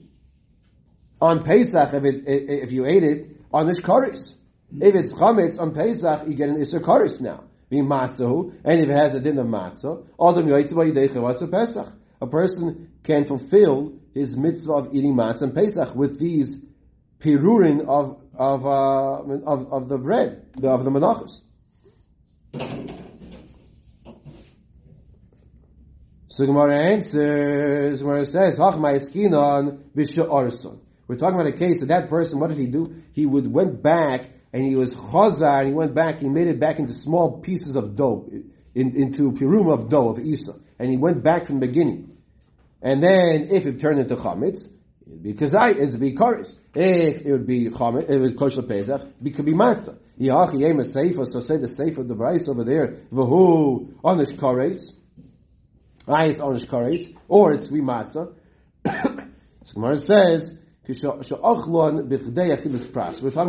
on 1.21 1.43
Pesach, 1.45 1.95
if 1.95 2.05
it, 2.05 2.25
if 2.27 2.73
you 2.73 2.85
ate 2.87 3.05
it, 3.05 3.31
on 3.53 3.67
this 3.67 3.81
karis. 3.81 4.35
If 4.81 4.95
it's 4.95 5.15
chametz 5.15 5.61
on 5.61 5.75
Pesach, 5.75 6.27
you 6.27 6.35
get 6.35 6.49
an 6.49 6.61
iser 6.61 6.81
karis 6.81 7.21
now. 7.21 7.45
Being 7.71 7.87
matzahu, 7.87 8.55
and 8.65 8.81
if 8.81 8.89
it 8.89 8.93
has 8.93 9.15
a 9.15 9.21
din 9.21 9.39
of 9.39 9.47
matzah, 9.47 10.05
adam 10.21 10.47
yoytzav 10.47 10.93
yidei 10.93 11.51
Pesach. 11.51 11.89
A 12.21 12.27
person 12.27 12.91
can 13.03 13.25
fulfill 13.27 13.95
his 14.13 14.37
mitzvah 14.37 14.73
of 14.73 14.95
eating 14.95 15.15
matzah 15.15 15.45
on 15.45 15.53
Pesach 15.53 15.95
with 15.95 16.19
these 16.21 16.61
pirurin 17.21 17.87
of 17.87 18.23
of 18.37 18.67
uh, 18.67 19.23
of, 19.47 19.73
of 19.73 19.89
the 19.89 19.99
bread, 19.99 20.47
the, 20.57 20.69
of 20.69 20.85
the 20.85 20.91
menachos. 20.91 21.41
So 26.35 26.47
Gemara 26.47 26.77
answers, 26.77 28.03
Gemara 28.03 28.27
says, 28.27 28.59
Hach 28.59 28.75
ma'eskinon 28.75 29.79
b'sha'arson. 29.97 30.81
We're 31.07 31.17
talking 31.17 31.39
about 31.39 31.53
a 31.53 31.57
case 31.57 31.83
of 31.83 31.89
that 31.89 32.09
person, 32.09 32.41
what 32.41 32.49
did 32.49 32.59
he 32.59 32.67
do? 32.67 33.03
He 33.13 33.27
would, 33.27 33.53
went 33.53 33.83
back, 33.83 34.31
and 34.53 34.65
he 34.65 34.75
was 34.75 34.95
chazar, 34.95 35.61
and 35.61 35.69
he 35.69 35.75
went 35.75 35.95
back, 35.95 36.19
he 36.19 36.29
made 36.29 36.47
it 36.47 36.59
back 36.59 36.79
into 36.79 36.95
small 36.95 37.41
pieces 37.41 37.77
of 37.77 37.97
dough, 37.97 38.29
in, 38.75 38.97
into 38.97 39.33
pirum 39.33 39.73
of 39.73 39.89
dough, 39.89 40.11
of 40.11 40.19
isa. 40.19 40.55
And 40.79 40.91
he 40.91 40.97
went 40.97 41.23
back 41.23 41.47
from 41.47 41.61
the 41.61 41.67
beginning. 41.67 42.17
And 42.81 43.03
then, 43.03 43.49
if 43.51 43.67
it 43.67 43.81
turned 43.81 43.99
into 43.99 44.17
chametz, 44.17 44.69
it'd 45.07 45.23
be 45.23 45.35
kazai, 45.35 45.77
it'd 45.77 46.01
be 46.01 46.15
karis. 46.15 46.57
If 46.75 47.23
it 47.23 47.33
would 47.33 47.47
be 47.47 47.69
chametz, 47.69 48.09
it 48.09 48.19
would 48.19 48.37
kosher 48.37 48.63
pesach, 48.63 49.03
it 49.25 49.35
could 49.35 49.47
be 49.47 49.53
matzah. 49.53 49.99
Yachi 50.19 50.61
yem 50.61 50.79
a 50.79 50.83
seifa, 50.83 51.27
so 51.27 51.41
say 51.41 51.57
the 51.57 52.01
of 52.01 52.09
the 52.09 52.15
bryce 52.15 52.49
over 52.49 52.65
there, 52.65 53.03
v'hu, 53.13 53.93
onish 54.03 54.33
kares, 54.35 54.93
Ah, 56.07 56.25
it's 56.25 56.41
onish 56.41 56.67
kares, 56.67 57.15
or 57.29 57.53
it's 57.53 57.71
we 57.71 57.81
matzah. 57.81 58.35
so 58.87 59.75
Gemara 59.75 59.99
says, 59.99 60.55
We're 60.87 60.93
talking 60.93 61.25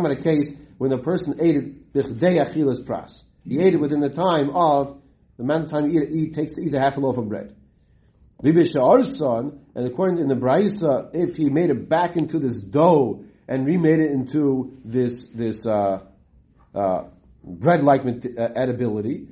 about 0.00 0.10
a 0.10 0.16
case 0.16 0.52
when 0.78 0.90
the 0.90 0.98
person 0.98 1.34
ate 1.40 1.56
it 1.56 1.94
achilas 1.94 2.82
pras. 2.82 3.24
He 3.44 3.60
ate 3.60 3.74
it 3.74 3.80
within 3.80 4.00
the 4.00 4.08
time 4.10 4.50
of 4.50 5.00
the 5.36 5.42
amount 5.42 5.64
of 5.64 5.70
time 5.70 5.90
you 5.90 6.00
eat, 6.02 6.10
eat 6.10 6.34
takes 6.34 6.54
to 6.54 6.62
eat 6.62 6.72
a 6.72 6.80
half 6.80 6.96
a 6.96 7.00
loaf 7.00 7.18
of 7.18 7.28
bread. 7.28 7.54
And 8.42 8.56
according 9.86 10.18
in 10.18 10.28
the 10.28 10.34
Braisa, 10.34 11.10
if 11.14 11.36
he 11.36 11.50
made 11.50 11.70
it 11.70 11.88
back 11.88 12.16
into 12.16 12.38
this 12.38 12.58
dough 12.58 13.24
and 13.46 13.66
remade 13.66 14.00
it 14.00 14.10
into 14.10 14.78
this 14.84 15.24
this 15.24 15.66
uh, 15.66 16.00
uh, 16.74 17.04
bread-like 17.44 18.02
uh, 18.02 18.48
edibility, 18.56 19.28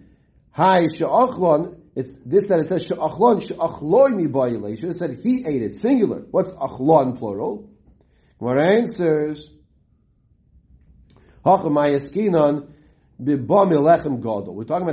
hi 0.50 0.84
sha'achlon. 0.84 1.80
It's 1.96 2.12
this 2.24 2.48
that 2.48 2.60
it 2.60 2.66
says 2.66 2.86
sha'achlon 2.86 3.40
sha'achloi 3.40 4.14
mi. 4.14 4.70
You 4.70 4.76
should 4.76 4.88
have 4.88 4.96
said 4.96 5.18
he 5.22 5.44
ate 5.46 5.62
it 5.62 5.74
singular. 5.74 6.24
What's 6.30 6.52
achlon 6.52 7.18
plural? 7.18 7.70
What 8.44 8.58
answers? 8.58 9.48
We're 11.42 11.56
talking 11.56 11.72
about 11.72 11.94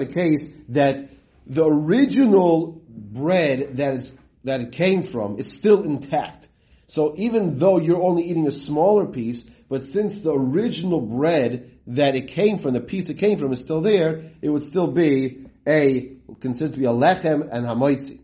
a 0.01 0.05
case 0.05 0.47
that 0.69 1.09
the 1.45 1.65
original 1.65 2.81
bread 2.87 3.75
that 3.75 3.93
is 3.95 4.13
that 4.45 4.61
it 4.61 4.71
came 4.71 5.03
from 5.03 5.37
is 5.37 5.51
still 5.51 5.83
intact. 5.83 6.47
So 6.87 7.13
even 7.17 7.57
though 7.57 7.77
you're 7.77 8.01
only 8.01 8.23
eating 8.23 8.47
a 8.47 8.53
smaller 8.53 9.05
piece, 9.05 9.43
but 9.67 9.83
since 9.83 10.19
the 10.19 10.31
original 10.31 11.01
bread 11.01 11.71
that 11.87 12.15
it 12.15 12.29
came 12.29 12.57
from, 12.57 12.71
the 12.71 12.79
piece 12.79 13.09
it 13.09 13.15
came 13.15 13.37
from 13.37 13.51
is 13.51 13.59
still 13.59 13.81
there, 13.81 14.31
it 14.41 14.47
would 14.47 14.63
still 14.63 14.87
be 14.87 15.45
a, 15.67 16.13
considered 16.39 16.75
to 16.75 16.79
be 16.79 16.85
a 16.85 16.93
lechem 16.93 17.41
and 17.51 17.65
hamoitzi. 17.65 18.20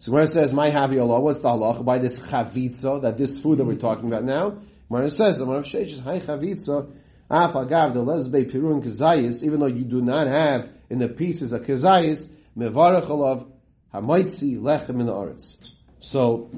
So 0.00 0.12
when 0.12 0.22
it 0.22 0.28
says, 0.28 0.52
my 0.52 0.70
havi 0.70 1.00
Allah, 1.00 1.20
what's 1.20 1.40
the 1.40 1.48
halacha? 1.48 1.84
By 1.84 1.98
this 1.98 2.20
chavitza, 2.20 3.02
that 3.02 3.18
this 3.18 3.38
food 3.38 3.58
that 3.58 3.64
we're 3.64 3.74
talking 3.74 4.06
about 4.06 4.22
now, 4.22 4.58
when 4.86 5.02
it 5.02 5.10
says, 5.10 5.38
the 5.38 5.44
one 5.44 5.56
of 5.56 5.64
Sheish 5.64 6.00
hi 6.00 6.20
chavitza, 6.20 6.92
af 7.28 7.52
agav, 7.54 7.94
the 7.94 8.04
lesbe 8.04 8.50
pirun 8.50 8.82
kazayis, 8.82 9.42
even 9.42 9.58
though 9.58 9.66
you 9.66 9.84
do 9.84 10.00
not 10.00 10.28
have 10.28 10.70
in 10.88 10.98
the 10.98 11.08
pieces 11.08 11.52
a 11.52 11.58
kazayis, 11.58 12.28
mevarach 12.56 13.06
alav, 13.06 13.50
hamoitzi 13.92 14.58
lechem 14.60 15.00
in 15.00 15.06
the 15.06 15.12
aretz. 15.12 15.56
So, 15.98 16.48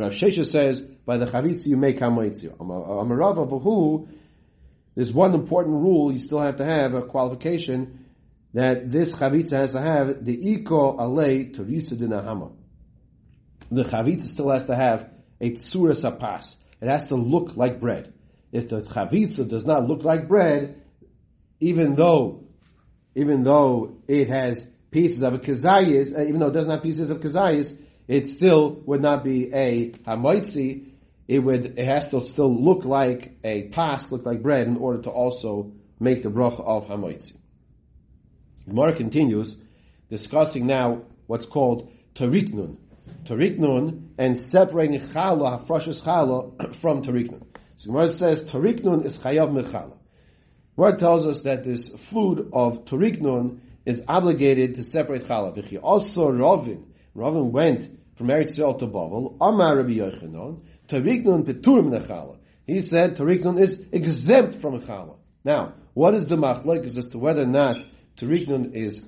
Rav 0.00 0.12
Shesha 0.12 0.44
says, 0.44 0.80
by 0.80 1.18
the 1.18 1.26
chavitzi 1.26 1.68
you 1.68 1.76
make 1.76 2.00
hamoitzi. 2.00 2.54
Amarav 2.56 3.48
avahu, 3.48 4.08
there's 4.96 5.12
one 5.12 5.32
important 5.32 5.76
rule 5.76 6.10
you 6.10 6.18
still 6.18 6.40
have 6.40 6.56
to 6.56 6.64
have, 6.64 6.92
a 6.92 7.02
qualification, 7.02 8.05
that 8.56 8.88
this 8.88 9.14
chavitza 9.14 9.52
has 9.52 9.72
to 9.72 9.82
have 9.82 10.24
the 10.24 10.34
iko 10.34 10.96
alei 10.98 11.54
terisa 11.54 11.92
dinahama. 11.92 12.50
The 13.70 13.82
chavitza 13.82 14.22
still 14.22 14.48
has 14.48 14.64
to 14.64 14.74
have 14.74 15.10
a 15.42 15.50
tsura 15.50 15.92
sapas. 15.92 16.56
It 16.80 16.88
has 16.88 17.08
to 17.08 17.16
look 17.16 17.54
like 17.54 17.80
bread. 17.80 18.14
If 18.52 18.70
the 18.70 18.80
chavitza 18.80 19.46
does 19.46 19.66
not 19.66 19.86
look 19.86 20.04
like 20.04 20.26
bread, 20.26 20.80
even 21.60 21.96
though, 21.96 22.46
even 23.14 23.42
though 23.42 23.98
it 24.08 24.30
has 24.30 24.66
pieces 24.90 25.20
of 25.20 25.34
a 25.34 25.38
kazayis, 25.38 26.16
uh, 26.16 26.22
even 26.22 26.40
though 26.40 26.48
it 26.48 26.54
doesn't 26.54 26.70
have 26.70 26.82
pieces 26.82 27.10
of 27.10 27.20
kazayis, 27.20 27.78
it 28.08 28.26
still 28.26 28.80
would 28.86 29.02
not 29.02 29.22
be 29.22 29.52
a 29.52 29.90
hamoitzi. 29.90 30.92
It 31.28 31.40
would, 31.40 31.78
it 31.78 31.84
has 31.84 32.08
to 32.08 32.24
still 32.24 32.58
look 32.64 32.86
like 32.86 33.36
a 33.44 33.64
pas, 33.64 34.10
look 34.10 34.24
like 34.24 34.42
bread 34.42 34.66
in 34.66 34.78
order 34.78 35.02
to 35.02 35.10
also 35.10 35.72
make 36.00 36.22
the 36.22 36.30
bracha 36.30 36.64
of 36.64 36.86
hamoitzi. 36.86 37.34
Gemara 38.68 38.94
continues 38.94 39.56
discussing 40.10 40.66
now 40.66 41.02
what's 41.26 41.46
called 41.46 41.90
tariknun. 42.14 42.76
Tariknun 43.24 44.08
and 44.18 44.38
separating 44.38 44.98
challah, 44.98 45.64
hafrashas 45.64 46.02
challah 46.02 46.74
from 46.80 47.02
tariknun. 47.02 47.42
So 47.76 47.86
Gemara 47.86 48.08
says 48.08 48.42
tariknun 48.42 49.04
is 49.04 49.18
chayav 49.18 49.50
mechallah. 49.52 49.96
Gemara 50.76 50.96
tells 50.98 51.24
us 51.26 51.42
that 51.42 51.62
this 51.62 51.88
food 51.88 52.50
of 52.52 52.84
tariknun 52.84 53.60
is 53.84 54.02
obligated 54.08 54.74
to 54.74 54.84
separate 54.84 55.22
challah. 55.22 55.56
V'chi 55.56 55.78
also 55.80 56.28
Ravin. 56.30 56.84
Ravin 57.14 57.52
went 57.52 57.88
from 58.16 58.28
Eretz 58.28 58.58
Yisrael 58.58 58.78
to 58.80 58.86
Bavel. 58.88 59.36
Amar 59.40 59.76
Rabbi 59.76 59.92
Yochanan. 59.92 60.60
Tariknun 60.88 61.44
peturim 61.44 61.96
nechallah. 61.96 62.38
He 62.66 62.82
said 62.82 63.16
tariknun 63.16 63.60
is 63.60 63.80
exempt 63.92 64.58
from 64.58 64.80
challah. 64.80 65.16
Now, 65.44 65.74
what 65.94 66.14
is 66.14 66.26
the 66.26 66.36
machlekes 66.36 66.96
as 66.96 67.06
to 67.08 67.18
whether 67.18 67.42
or 67.42 67.46
not 67.46 67.76
tariknun 68.16 68.74
is 68.74 69.02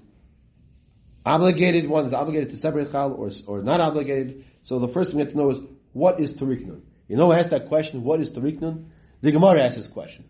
obligated, 1.25 1.89
one 1.89 2.07
is 2.07 2.13
obligated 2.13 2.51
to 2.51 2.57
separate 2.57 2.91
chal 2.91 3.13
or, 3.13 3.31
or 3.47 3.63
not 3.63 3.81
obligated. 3.81 4.45
So 4.65 4.79
the 4.79 4.89
first 4.89 5.11
thing 5.11 5.19
we 5.19 5.23
have 5.25 5.33
to 5.33 5.39
know 5.39 5.51
is, 5.51 5.59
what 5.93 6.21
is 6.21 6.33
tariknun? 6.33 6.81
You 7.09 7.17
know 7.17 7.27
who 7.27 7.33
asked 7.33 7.51
that 7.51 7.69
question, 7.69 8.03
what 8.05 8.21
is 8.21 8.31
tariknun? 8.31 8.87
The 9.21 9.33
Gemara 9.33 9.63
asks 9.63 9.77
this 9.77 9.87
question. 9.87 10.25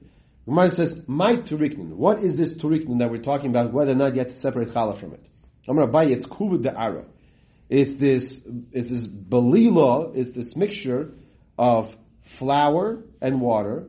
Gemara 0.47 0.71
says, 0.71 1.03
my 1.07 1.37
tariknun, 1.37 1.91
what 1.91 2.23
is 2.23 2.37
this 2.37 2.55
tariknun 2.55 3.01
that 3.01 3.11
we're 3.11 3.19
talking 3.19 3.51
about, 3.51 3.73
whether 3.73 3.93
or 3.93 3.97
not 3.97 4.15
you 4.15 4.21
have 4.21 4.29
to 4.29 4.39
separate 4.39 4.69
challah 4.69 4.99
from 4.99 5.13
it? 5.13 5.25
I'm 5.69 5.77
going 5.77 5.87
to 5.87 5.93
buy 5.93 6.05
it, 6.05 6.13
it's 6.13 6.27
kuvud 6.27 6.67
ara. 6.75 7.05
It's 7.69 7.97
this, 7.97 8.41
it's 8.73 8.89
this 8.89 9.07
belila, 9.07 10.17
it's 10.17 10.31
this 10.31 10.57
mixture 10.57 11.13
of 11.59 11.95
flour 12.23 13.03
and 13.21 13.41
water, 13.43 13.89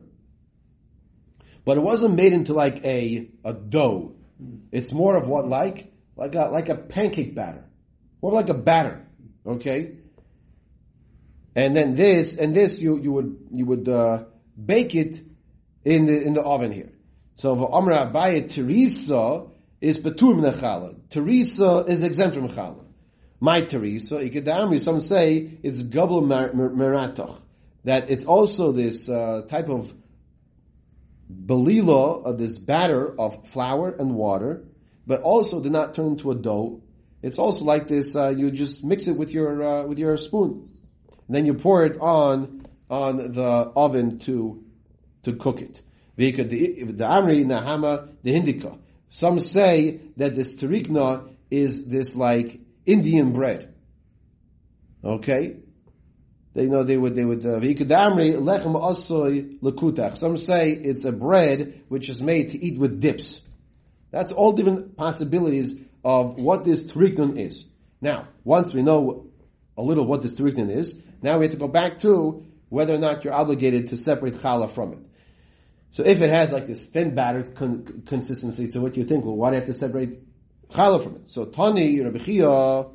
but 1.64 1.78
it 1.78 1.80
wasn't 1.80 2.14
made 2.14 2.34
into 2.34 2.52
like 2.52 2.84
a, 2.84 3.28
a 3.44 3.54
dough. 3.54 4.14
It's 4.72 4.92
more 4.92 5.16
of 5.16 5.28
what 5.28 5.48
like? 5.48 5.92
Like 6.16 6.34
a, 6.34 6.46
like 6.46 6.68
a 6.68 6.76
pancake 6.76 7.34
batter. 7.34 7.64
More 8.22 8.32
like 8.32 8.48
a 8.48 8.54
batter. 8.54 9.06
Okay? 9.46 9.96
And 11.56 11.74
then 11.74 11.94
this, 11.94 12.34
and 12.34 12.54
this 12.54 12.78
you, 12.78 12.98
you 12.98 13.12
would, 13.12 13.36
you 13.52 13.66
would, 13.66 13.88
uh, 13.88 14.24
bake 14.62 14.94
it 14.94 15.20
in 15.84 16.06
the, 16.06 16.22
in 16.22 16.34
the 16.34 16.42
oven 16.42 16.72
here. 16.72 16.92
So 17.36 17.72
Amra 17.72 18.06
Abaye 18.06 18.52
Teresa 18.52 19.46
is 19.80 19.98
Patur 19.98 20.34
Menachala. 20.34 20.94
Teresa 21.08 21.84
is 21.88 22.04
exempt 22.04 22.36
from 22.36 22.48
Chala. 22.48 22.84
My 23.40 23.62
Teresa, 23.62 24.16
Ikadami, 24.16 24.80
some 24.80 25.00
say 25.00 25.58
it's 25.62 25.82
Gabel 25.82 26.22
Meratoch. 26.22 27.40
That 27.84 28.10
it's 28.10 28.26
also 28.26 28.72
this 28.72 29.08
uh, 29.08 29.42
type 29.48 29.70
of 29.70 29.94
belila 31.30 32.24
of 32.24 32.38
this 32.38 32.58
batter 32.58 33.18
of 33.18 33.48
flour 33.48 33.90
and 33.90 34.14
water, 34.14 34.64
but 35.06 35.20
also 35.22 35.62
did 35.62 35.72
not 35.72 35.94
turn 35.94 36.08
into 36.08 36.30
a 36.30 36.34
dough. 36.34 36.82
It's 37.22 37.38
also 37.38 37.64
like 37.64 37.86
this. 37.86 38.16
Uh, 38.16 38.30
you 38.30 38.50
just 38.50 38.82
mix 38.82 39.06
it 39.06 39.16
with 39.16 39.30
your 39.30 39.62
uh, 39.62 39.86
with 39.86 39.98
your 39.98 40.16
spoon, 40.16 40.70
and 41.26 41.36
then 41.36 41.46
you 41.46 41.54
pour 41.54 41.84
it 41.84 42.00
on 42.00 42.66
on 42.88 43.32
the 43.32 43.72
oven 43.76 44.18
to 44.20 44.64
to 45.24 45.34
cook 45.34 45.60
it. 45.60 45.82
The 46.16 46.32
amri 46.32 47.44
nahama 47.44 48.08
the 48.22 48.32
hindika. 48.32 48.78
Some 49.10 49.40
say 49.40 50.00
that 50.16 50.36
this 50.36 50.52
tarikna 50.52 51.28
is 51.50 51.86
this 51.86 52.14
like 52.14 52.60
Indian 52.86 53.32
bread. 53.32 53.74
Okay, 55.02 55.56
they 56.54 56.66
know 56.66 56.82
they 56.82 56.96
would 56.96 57.14
they 57.14 57.24
would 57.24 57.44
uh, 57.44 57.60
lechem 57.60 58.74
asoy. 58.74 60.16
Some 60.18 60.36
say 60.36 60.70
it's 60.70 61.04
a 61.04 61.12
bread 61.12 61.82
which 61.88 62.08
is 62.08 62.20
made 62.20 62.50
to 62.50 62.64
eat 62.64 62.78
with 62.78 63.00
dips. 63.00 63.40
That's 64.10 64.32
all 64.32 64.52
different 64.52 64.96
possibilities 64.96 65.74
of 66.04 66.36
what 66.36 66.64
this 66.64 66.82
tariknun 66.82 67.38
is. 67.38 67.64
Now, 68.00 68.28
once 68.42 68.74
we 68.74 68.82
know 68.82 69.30
a 69.76 69.82
little 69.82 70.04
what 70.04 70.22
this 70.22 70.32
tariknun 70.32 70.74
is, 70.74 70.96
now 71.22 71.38
we 71.38 71.44
have 71.44 71.52
to 71.52 71.58
go 71.58 71.68
back 71.68 71.98
to 72.00 72.44
whether 72.68 72.94
or 72.94 72.98
not 72.98 73.24
you're 73.24 73.34
obligated 73.34 73.88
to 73.88 73.96
separate 73.96 74.34
challah 74.34 74.70
from 74.70 74.92
it. 74.94 74.98
So 75.92 76.04
if 76.04 76.20
it 76.20 76.30
has 76.30 76.52
like 76.52 76.66
this 76.66 76.82
thin 76.84 77.14
battered 77.14 77.54
con- 77.56 78.04
consistency 78.06 78.68
to 78.68 78.80
what 78.80 78.96
you 78.96 79.04
think, 79.04 79.24
well, 79.24 79.36
why 79.36 79.50
do 79.50 79.56
you 79.56 79.60
have 79.60 79.66
to 79.66 79.74
separate 79.74 80.20
challah 80.70 81.02
from 81.02 81.16
it? 81.16 81.22
So 81.26 81.44
Tani, 81.44 82.00
Rabbi 82.00 82.18
Chia, 82.18 82.86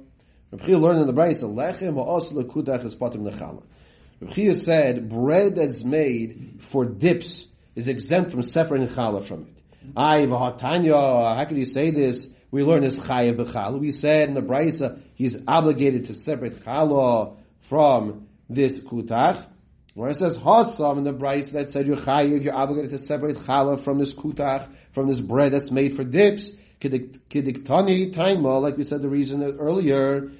Rabbi 0.55 0.67
Chia 0.67 0.77
learned 0.77 1.01
in 1.01 1.07
the 1.07 1.13
Brayse, 1.13 1.43
lechem 1.43 1.95
ha'os 1.95 2.31
lekudach 2.31 2.85
is 2.85 2.95
patim 2.95 3.29
nechala. 3.29 3.61
Rabbi 4.21 4.33
Chia 4.33 4.53
said, 4.53 5.09
bread 5.09 5.57
that's 5.57 5.83
made 5.83 6.59
for 6.59 6.85
dips 6.85 7.45
is 7.75 7.89
exempt 7.89 8.31
from 8.31 8.41
separating 8.41 8.87
challah 8.87 9.25
from 9.25 9.41
it. 9.41 9.61
I 9.97 10.19
v'hatanya, 10.19 11.35
how 11.35 11.43
can 11.43 11.57
you 11.57 11.65
say 11.65 11.91
this? 11.91 12.29
We 12.51 12.63
learn 12.63 12.83
this 12.83 12.97
chayav 12.97 13.35
b'challah. 13.35 13.79
We 13.79 13.91
said 13.91 14.29
in 14.29 14.33
the 14.33 14.41
Brayse, 14.41 14.97
he's 15.15 15.37
obligated 15.45 16.05
to 16.05 16.15
separate 16.15 16.63
challah 16.63 17.35
from 17.63 18.27
this 18.49 18.79
kutach. 18.79 19.45
Where 19.93 20.09
it 20.09 20.15
says 20.15 20.37
hasam 20.37 20.99
in 20.99 21.03
the 21.03 21.13
Brayse 21.13 21.51
that 21.51 21.69
said 21.69 21.85
you're 21.85 21.97
chayiv, 21.97 22.43
you're 22.43 22.55
obligated 22.55 22.91
to 22.91 22.99
separate 22.99 23.35
challah 23.35 23.83
from 23.83 23.97
this 23.97 24.13
kutach, 24.13 24.69
from 24.93 25.07
this 25.07 25.19
bread 25.19 25.51
that's 25.51 25.69
made 25.69 25.97
for 25.97 26.05
dips. 26.05 26.51
Kidiktani 26.79 28.13
taima, 28.13 28.61
like 28.61 28.77
we 28.77 28.85
said 28.85 29.01
the 29.01 29.09
reason 29.09 29.43
earlier. 29.43 30.31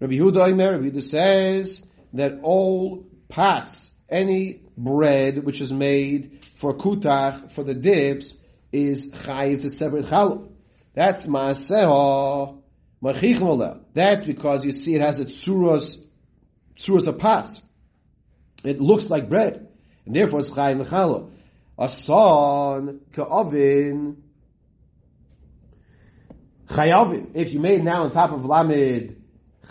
Rabbi 0.00 0.14
Yehuda 0.14 0.48
Imer, 0.48 0.72
Rabbi 0.72 0.88
Yehuda 0.88 1.02
says 1.02 1.82
that 2.14 2.40
all 2.42 3.04
pass, 3.28 3.90
any 4.08 4.62
bread 4.76 5.44
which 5.44 5.60
is 5.60 5.70
made 5.70 6.46
for 6.56 6.74
kutach, 6.74 7.50
for 7.52 7.62
the 7.62 7.74
dips, 7.74 8.34
is 8.72 9.10
chayiv 9.10 9.60
to 9.60 9.68
separate 9.68 10.06
challah. 10.06 10.48
That's 10.94 11.26
maaseha 11.26 12.58
machich 13.02 13.80
That's 13.92 14.24
because 14.24 14.64
you 14.64 14.72
see 14.72 14.94
it 14.94 15.02
has 15.02 15.20
a 15.20 15.26
tsuras, 15.26 16.02
tsuras 16.76 17.06
a 17.06 17.12
pass. 17.12 17.60
It 18.64 18.80
looks 18.80 19.10
like 19.10 19.28
bread. 19.28 19.68
And 20.06 20.16
therefore 20.16 20.40
it's 20.40 20.50
chayiv 20.50 20.86
challah. 20.86 21.30
Asan 21.78 23.00
ka'avin 23.12 24.16
chayavin. 26.68 27.32
If 27.34 27.52
you 27.52 27.60
made 27.60 27.84
now 27.84 28.04
on 28.04 28.12
top 28.12 28.32
of 28.32 28.46
lamed 28.46 29.19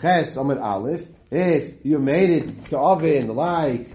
ches 0.00 0.36
amid 0.36 0.58
aleph, 0.58 1.06
if 1.30 1.84
you 1.84 1.98
made 1.98 2.30
it 2.30 2.64
ka'avin 2.66 3.34
like 3.34 3.92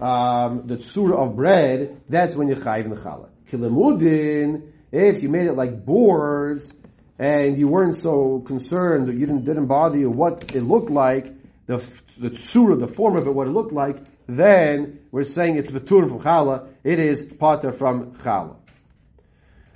um, 0.00 0.66
the 0.66 0.76
tsura 0.76 1.14
of 1.14 1.36
bread, 1.36 2.00
that's 2.08 2.34
when 2.34 2.48
you 2.48 2.56
chayiv 2.56 2.88
challah. 3.02 3.28
Kilimudin, 3.50 4.72
if 4.90 5.22
you 5.22 5.28
made 5.28 5.46
it 5.46 5.54
like 5.54 5.84
boards, 5.84 6.70
and 7.18 7.56
you 7.56 7.68
weren't 7.68 8.00
so 8.00 8.40
concerned, 8.40 9.06
you 9.06 9.26
didn't, 9.26 9.44
didn't 9.44 9.66
bother 9.66 9.96
you 9.96 10.10
what 10.10 10.54
it 10.54 10.62
looked 10.62 10.90
like, 10.90 11.32
the, 11.66 11.78
the 12.18 12.30
tsura, 12.30 12.78
the 12.80 12.92
form 12.92 13.16
of 13.16 13.26
it, 13.26 13.30
what 13.32 13.46
it 13.46 13.50
looked 13.52 13.72
like, 13.72 13.98
then 14.26 14.98
we're 15.12 15.22
saying 15.22 15.56
it's 15.56 15.70
betur 15.70 16.08
from 16.08 16.20
challah, 16.20 16.68
it 16.82 16.98
is 16.98 17.22
pater 17.22 17.72
from 17.72 18.16
challah. 18.16 18.56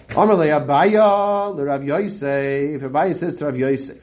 Amalei 0.08 0.50
Abaya, 0.50 1.56
the 1.56 1.64
Rav 1.64 1.84
Yosef, 1.84 2.80
Abaya 2.82 3.16
says 3.16 3.36
to 3.36 3.44
Rav 3.44 3.56
Yosef, 3.56 3.98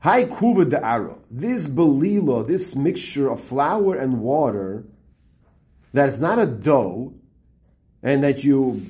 Hai 0.00 0.26
kuva 0.26 0.64
aro. 0.80 1.18
This 1.30 1.66
belilo, 1.66 2.44
this 2.44 2.74
mixture 2.74 3.30
of 3.30 3.44
flour 3.44 3.96
and 3.96 4.20
water, 4.20 4.84
that 5.92 6.10
is 6.10 6.18
not 6.18 6.38
a 6.38 6.46
dough, 6.46 7.14
and 8.02 8.22
that 8.22 8.44
you 8.44 8.86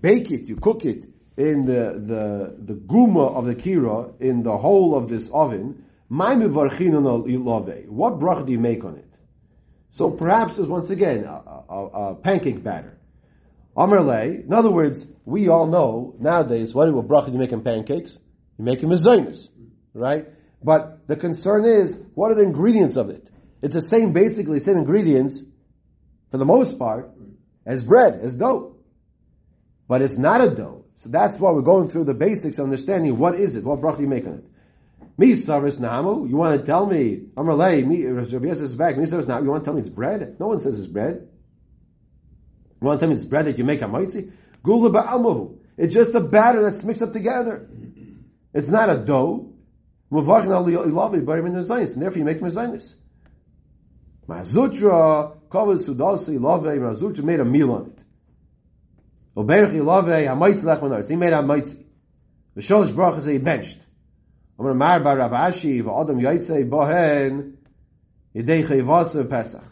bake 0.00 0.30
it, 0.30 0.48
you 0.48 0.56
cook 0.56 0.84
it 0.84 1.04
in 1.36 1.64
the, 1.64 2.02
the, 2.04 2.56
the 2.58 2.74
guma 2.74 3.36
of 3.36 3.46
the 3.46 3.54
kira, 3.54 4.20
in 4.20 4.42
the 4.42 4.56
hole 4.56 4.96
of 4.96 5.08
this 5.08 5.30
oven, 5.32 5.84
what 6.08 6.38
brach 8.18 8.46
do 8.46 8.52
you 8.52 8.58
make 8.58 8.82
on 8.84 8.96
it? 8.96 9.04
So 9.92 10.10
perhaps 10.10 10.56
there's 10.56 10.68
once 10.68 10.90
again 10.90 11.24
a, 11.24 11.42
a, 11.68 11.86
a 11.86 12.14
pancake 12.16 12.64
batter. 12.64 12.98
Amerle, 13.76 14.44
in 14.44 14.52
other 14.52 14.70
words, 14.70 15.06
we 15.24 15.48
all 15.48 15.66
know 15.66 16.16
nowadays 16.18 16.74
what, 16.74 16.88
bracha 16.88 17.26
do 17.26 17.32
you 17.32 17.38
make 17.38 17.52
in 17.52 17.62
pancakes? 17.62 18.18
You 18.58 18.64
make 18.64 18.80
them 18.80 18.90
as 18.90 19.06
right? 19.94 20.26
But 20.62 21.06
the 21.06 21.16
concern 21.16 21.64
is, 21.64 22.02
what 22.14 22.32
are 22.32 22.34
the 22.34 22.42
ingredients 22.42 22.96
of 22.96 23.10
it? 23.10 23.28
It's 23.62 23.74
the 23.74 23.80
same, 23.80 24.12
basically, 24.12 24.60
same 24.60 24.76
ingredients, 24.76 25.42
for 26.30 26.38
the 26.38 26.44
most 26.44 26.78
part, 26.78 27.10
as 27.64 27.82
bread, 27.82 28.14
as 28.20 28.34
dough. 28.34 28.76
But 29.88 30.02
it's 30.02 30.16
not 30.16 30.40
a 30.40 30.50
dough. 30.54 30.84
So 30.98 31.08
that's 31.08 31.38
why 31.38 31.52
we're 31.52 31.62
going 31.62 31.88
through 31.88 32.04
the 32.04 32.14
basics 32.14 32.58
understanding 32.58 33.18
what 33.18 33.38
is 33.38 33.56
it, 33.56 33.64
what 33.64 33.80
bracha 33.80 34.00
you 34.00 34.08
make 34.08 34.26
on 34.26 34.34
it. 34.34 34.44
Me 35.16 35.34
saris 35.34 35.78
namu, 35.78 36.28
you 36.28 36.36
want 36.36 36.60
to 36.60 36.66
tell 36.66 36.86
me, 36.86 37.22
Amalei, 37.36 37.84
me, 37.84 38.04
Rabbi 38.04 38.54
says 38.54 38.74
back, 38.74 38.96
me 38.96 39.06
saris 39.06 39.26
namu, 39.26 39.44
you 39.44 39.50
want 39.50 39.64
to 39.64 39.64
tell 39.64 39.74
me 39.74 39.80
it's 39.80 39.90
bread? 39.90 40.36
No 40.38 40.48
one 40.48 40.60
says 40.60 40.78
it's 40.78 40.88
bread. 40.88 41.28
You 42.80 42.86
want 42.86 43.00
to 43.00 43.06
tell 43.06 43.10
me 43.10 43.16
it's 43.16 43.24
bread 43.24 43.46
that 43.46 43.58
you 43.58 43.64
make 43.64 43.82
a 43.82 43.88
mitzi? 43.88 44.30
Gula 44.62 44.90
ba'almahu. 44.90 45.58
It's 45.76 45.94
just 45.94 46.14
a 46.14 46.20
batter 46.20 46.62
that's 46.62 46.82
mixed 46.82 47.02
up 47.02 47.12
together. 47.12 47.68
It's 48.54 48.68
not 48.68 48.90
a 48.90 48.98
dough. 48.98 49.52
And 50.10 50.26
therefore 50.26 52.18
you 52.18 52.24
make 52.24 52.40
mezainis. 52.40 52.94
Mazutra, 54.26 55.36
Kavas 55.48 55.84
Sudasi, 55.84 56.40
Lave, 56.40 56.78
Mazutra 56.78 57.22
made 57.22 57.40
a 57.40 57.44
meal 57.44 57.72
on 57.72 57.86
it. 57.86 57.98
Oberich 59.36 59.84
Lave, 59.84 60.26
Hamaitzi 60.26 60.62
Lechmanar. 60.62 61.08
He 61.08 61.16
made 61.16 61.32
a 61.32 61.36
Hamaitzi. 61.36 61.84
The 62.54 62.60
Sholosh 62.62 62.92
Brachas 62.92 63.30
he 63.30 63.38
benched. 63.38 63.78
Amar 64.58 64.74
Mar 64.74 65.00
Bar 65.00 65.16
Rav 65.18 65.30
Ashi, 65.30 65.82
V'adam 65.82 66.20
Yaitze 66.20 66.68
Bohen, 66.68 67.54
Yedei 68.34 68.66
Chayvasa 68.66 69.28
Pesach. 69.28 69.62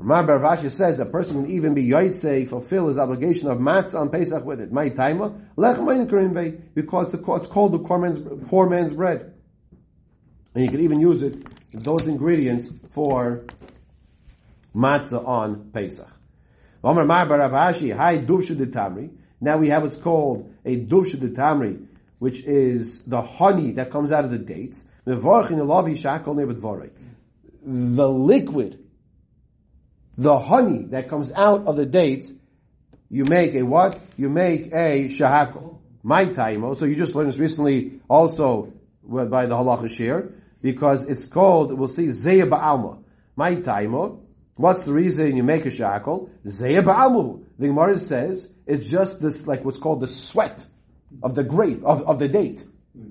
Mar 0.00 0.24
Bar 0.24 0.38
Rav 0.38 0.60
Ashi 0.60 0.70
says 0.70 1.00
a 1.00 1.06
person 1.06 1.42
can 1.42 1.50
even 1.50 1.74
be 1.74 1.88
Yaitze, 1.88 2.48
fulfill 2.48 2.86
his 2.86 2.98
obligation 2.98 3.50
of 3.50 3.58
matzah 3.58 4.00
on 4.00 4.10
Pesach 4.10 4.44
with 4.44 4.60
it. 4.60 4.70
My 4.70 4.90
timer, 4.90 5.34
Lech 5.56 5.80
Mein 5.80 6.08
Karim 6.08 6.62
because 6.72 7.12
it's 7.12 7.48
called 7.48 7.72
the 7.72 7.80
poor 7.80 7.98
man's, 7.98 8.20
poor 8.48 8.70
man's 8.70 8.92
bread. 8.92 9.34
And 10.54 10.62
you 10.64 10.70
can 10.70 10.82
even 10.82 11.00
use 11.00 11.22
it 11.22 11.44
those 11.72 12.06
ingredients 12.06 12.68
for 12.92 13.44
matzah 14.74 15.26
on 15.26 15.70
Pesach. 15.72 16.06
Now 19.40 19.56
we 19.56 19.68
have 19.68 19.82
what's 19.82 19.96
called 19.96 20.54
a 20.64 20.76
duvsha 20.76 21.18
de 21.18 21.28
tamri, 21.30 21.86
which 22.20 22.44
is 22.44 23.02
the 23.02 23.20
honey 23.20 23.72
that 23.72 23.90
comes 23.90 24.12
out 24.12 24.24
of 24.24 24.30
the 24.30 24.38
dates. 24.38 24.80
The 25.04 25.16
liquid, 28.08 28.77
the 30.18 30.36
honey 30.36 30.86
that 30.90 31.08
comes 31.08 31.30
out 31.30 31.66
of 31.66 31.76
the 31.76 31.86
dates, 31.86 32.30
you 33.08 33.24
make 33.24 33.54
a 33.54 33.62
what? 33.62 33.98
You 34.16 34.28
make 34.28 34.66
a 34.66 35.08
shahakol. 35.08 35.78
My 36.02 36.26
taimo. 36.26 36.76
So 36.76 36.84
you 36.84 36.96
just 36.96 37.14
learned 37.14 37.30
this 37.32 37.38
recently 37.38 38.00
also 38.08 38.72
by 39.04 39.46
the 39.46 39.54
halacha 39.54 39.88
share 39.88 40.30
because 40.60 41.04
it's 41.04 41.24
called, 41.24 41.72
we'll 41.72 41.88
see, 41.88 42.06
Zeya 42.06 42.48
Ba'alma. 42.48 42.98
My 43.36 43.54
taimo. 43.56 44.18
What's 44.56 44.84
the 44.84 44.92
reason 44.92 45.36
you 45.36 45.44
make 45.44 45.64
a 45.66 45.70
shackle? 45.70 46.30
Zeya 46.44 46.82
Ba'almu. 46.82 47.44
The 47.58 47.68
Gemara 47.68 47.98
says 47.98 48.48
it's 48.66 48.86
just 48.86 49.22
this, 49.22 49.46
like 49.46 49.64
what's 49.64 49.78
called 49.78 50.00
the 50.00 50.08
sweat 50.08 50.66
of 51.22 51.36
the 51.36 51.44
grape, 51.44 51.84
of, 51.84 52.02
of 52.02 52.18
the 52.18 52.28
date. 52.28 52.64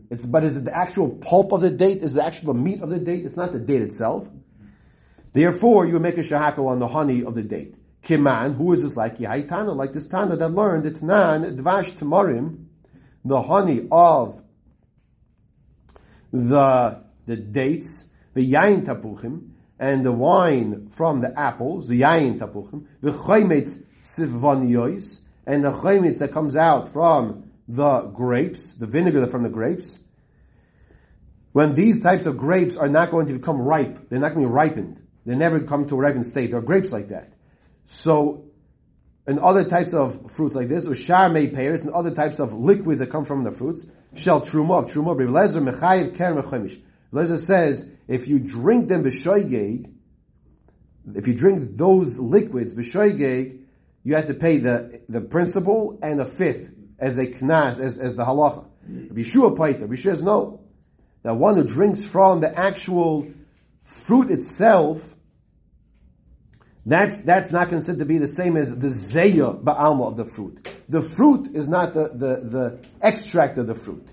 It's, 0.10 0.26
but 0.26 0.44
is 0.44 0.58
it 0.58 0.66
the 0.66 0.78
actual 0.78 1.10
pulp 1.10 1.54
of 1.54 1.62
the 1.62 1.72
date? 1.72 2.04
Is 2.04 2.14
the 2.14 2.26
actual 2.26 2.54
meat 2.54 2.82
of 2.82 2.90
the 2.90 3.00
date? 3.00 3.26
It's 3.26 3.38
not 3.38 3.54
the 3.54 3.60
date 3.60 3.82
itself. 3.82 4.28
Therefore, 5.38 5.86
you 5.86 6.00
make 6.00 6.18
a 6.18 6.24
shahakal 6.24 6.68
on 6.68 6.80
the 6.80 6.88
honey 6.88 7.24
of 7.24 7.36
the 7.36 7.44
date. 7.44 7.76
Kiman, 8.04 8.58
who 8.58 8.74
is 8.74 8.82
this 8.82 8.96
like? 8.96 9.20
Yahaitana, 9.20 9.76
like 9.76 9.94
this 9.94 10.08
Tana 10.08 10.36
that 10.36 10.50
learned 10.50 10.88
it's 10.88 11.00
nan 11.00 11.56
dvash 11.56 11.92
tamarim, 11.92 12.66
the 13.24 13.40
honey 13.44 13.88
of 13.92 14.42
the 16.34 17.04
the 17.28 17.36
dates, 17.36 18.04
the 18.34 18.52
yain 18.52 18.84
tapuchim, 18.84 19.50
and 19.78 20.04
the 20.04 20.12
wine 20.12 20.90
from 20.96 21.22
the 21.22 21.40
apples, 21.40 21.88
the 21.88 22.02
yain 22.02 22.40
tapuchim, 22.40 22.88
the 23.02 23.12
chaymetz 23.12 23.80
sivvaniyos, 24.04 25.20
and 25.46 25.64
the 25.64 25.72
chaymetz 25.72 26.18
that 26.18 26.32
comes 26.32 26.56
out 26.56 26.92
from 26.92 27.52
the 27.68 28.00
grapes, 28.00 28.72
the 28.72 28.88
vinegar 28.88 29.28
from 29.28 29.44
the 29.44 29.50
grapes. 29.50 30.00
When 31.52 31.76
these 31.76 32.02
types 32.02 32.26
of 32.26 32.40
grapes 32.40 32.76
are 32.76 32.90
not 32.90 33.12
going 33.12 33.28
to 33.28 33.34
become 33.34 33.62
ripe, 33.62 34.10
they're 34.10 34.18
not 34.18 34.34
going 34.34 34.44
to 34.44 34.50
be 34.50 34.52
ripened. 34.52 35.04
They 35.28 35.36
never 35.36 35.60
come 35.60 35.90
to 35.90 35.96
a 35.96 35.98
ripened 35.98 36.26
state. 36.26 36.52
There 36.52 36.60
are 36.60 36.64
grapes 36.64 36.90
like 36.90 37.10
that. 37.10 37.34
So, 37.88 38.46
and 39.28 39.40
other 39.40 39.66
types 39.66 39.94
of 39.94 40.32
fruits 40.32 40.56
like 40.56 40.70
this, 40.70 40.86
or 40.86 41.30
may 41.30 41.48
pears, 41.48 41.82
and 41.82 41.92
other 41.92 42.12
types 42.12 42.40
of 42.40 42.54
liquids 42.54 43.02
that 43.02 43.12
come 43.12 43.26
from 43.26 43.44
the 43.44 43.52
fruits, 43.52 43.86
shall 44.16 44.40
truma 44.40 44.90
truma, 44.90 45.18
lezer 45.18 45.62
mechayiv 45.62 46.18
ker 46.18 46.34
mechemish. 46.34 46.82
Lezer 47.12 47.40
says, 47.40 47.90
if 48.08 48.30
you 48.30 48.40
drink 48.40 48.88
them 48.88 49.04
b'shoigeg, 49.04 49.92
if 51.14 51.28
you 51.28 51.34
drink 51.34 51.76
those 51.76 52.18
liquids 52.18 52.74
b'shoigeg, 52.74 53.60
you 54.06 54.16
have 54.16 54.28
to 54.28 54.34
pay 54.34 54.60
the, 54.60 55.02
the 55.10 55.20
principal 55.20 56.00
and 56.02 56.22
a 56.22 56.26
fifth 56.26 56.72
as 56.98 57.18
a 57.18 57.28
knas, 57.28 57.80
as, 57.80 57.98
as 57.98 58.16
the 58.16 58.24
halacha. 58.24 58.66
Yeshua 58.90 59.58
paita, 59.58 59.82
Yeshua 59.90 60.04
says 60.04 60.22
no. 60.22 60.62
That 61.24 61.36
one 61.36 61.58
who 61.58 61.64
drinks 61.66 62.02
from 62.02 62.40
the 62.40 62.58
actual 62.58 63.28
fruit 63.84 64.32
itself, 64.32 65.16
that's, 66.88 67.22
that's 67.24 67.52
not 67.52 67.68
considered 67.68 68.00
to 68.00 68.06
be 68.06 68.18
the 68.18 68.28
same 68.28 68.56
as 68.56 68.70
the 68.70 68.88
zeya 68.88 69.62
ba'alma 69.62 70.08
of 70.08 70.16
the 70.16 70.24
fruit. 70.24 70.74
The 70.88 71.02
fruit 71.02 71.54
is 71.54 71.68
not 71.68 71.94
the, 71.94 72.08
the, 72.14 72.50
the 72.50 72.80
extract 73.02 73.58
of 73.58 73.68
the 73.68 73.76
fruit. 73.76 74.08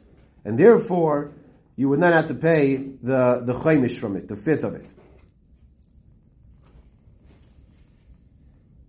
And 0.45 0.59
therefore, 0.59 1.35
you 1.77 1.89
would 1.89 2.01
not 2.01 2.13
have 2.13 2.27
to 2.29 2.35
pay 2.35 2.77
the, 2.77 3.43
the 3.47 3.53
chaimish 3.53 3.97
from 3.97 4.17
it, 4.17 4.27
the 4.27 4.35
fifth 4.35 4.65
of 4.65 4.75
it. 4.75 4.87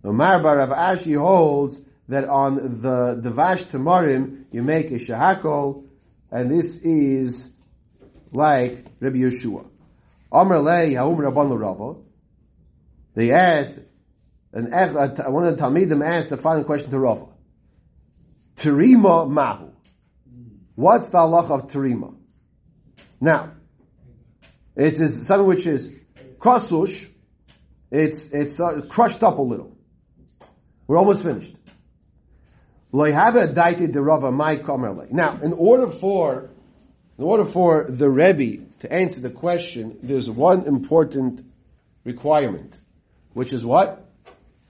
The 0.02 0.10
Marbar 0.10 0.64
of 0.64 0.70
Ashi 0.70 1.16
holds 1.16 1.78
that 2.08 2.28
on 2.28 2.80
the, 2.82 3.20
the 3.22 3.30
Vash 3.30 3.62
Tamarim, 3.66 4.46
you 4.50 4.64
make 4.64 4.90
a 4.90 4.94
shahakol, 4.94 5.84
and 6.32 6.50
this 6.50 6.74
is 6.74 7.48
like 8.32 8.84
Rabbi 8.98 9.18
Yeshua. 9.18 9.64
Amr 10.32 10.60
lei 10.60 10.94
haum 10.94 11.16
rabban. 11.16 12.02
They 13.16 13.32
asked, 13.32 13.78
and 14.52 14.70
one 14.70 15.46
of 15.46 15.56
the 15.56 15.62
Talmidim 15.62 16.06
asked 16.06 16.28
the 16.28 16.36
following 16.36 16.64
question 16.64 16.90
to 16.90 16.98
Rava. 16.98 17.26
Terima 18.56 19.28
mahu. 19.28 19.70
What's 20.74 21.08
the 21.08 21.18
halach 21.18 21.50
of 21.50 21.68
terima? 21.68 22.14
Now, 23.18 23.54
it 24.76 25.00
is 25.00 25.26
something 25.26 25.46
which 25.48 25.66
is 25.66 25.90
krasush. 26.38 27.08
It's 27.90 28.26
it's 28.26 28.60
uh, 28.60 28.82
crushed 28.90 29.22
up 29.22 29.38
a 29.38 29.42
little. 29.42 29.74
We're 30.86 30.98
almost 30.98 31.22
finished. 31.22 31.56
Now, 32.92 33.08
in 35.42 35.52
order 35.54 35.88
for 35.88 36.50
in 37.18 37.24
order 37.24 37.44
for 37.46 37.86
the 37.88 38.10
Rebbe 38.10 38.66
to 38.80 38.92
answer 38.92 39.22
the 39.22 39.30
question, 39.30 39.98
there's 40.02 40.28
one 40.28 40.66
important 40.66 41.42
requirement, 42.04 42.78
which 43.36 43.52
is 43.52 43.62
what? 43.62 44.02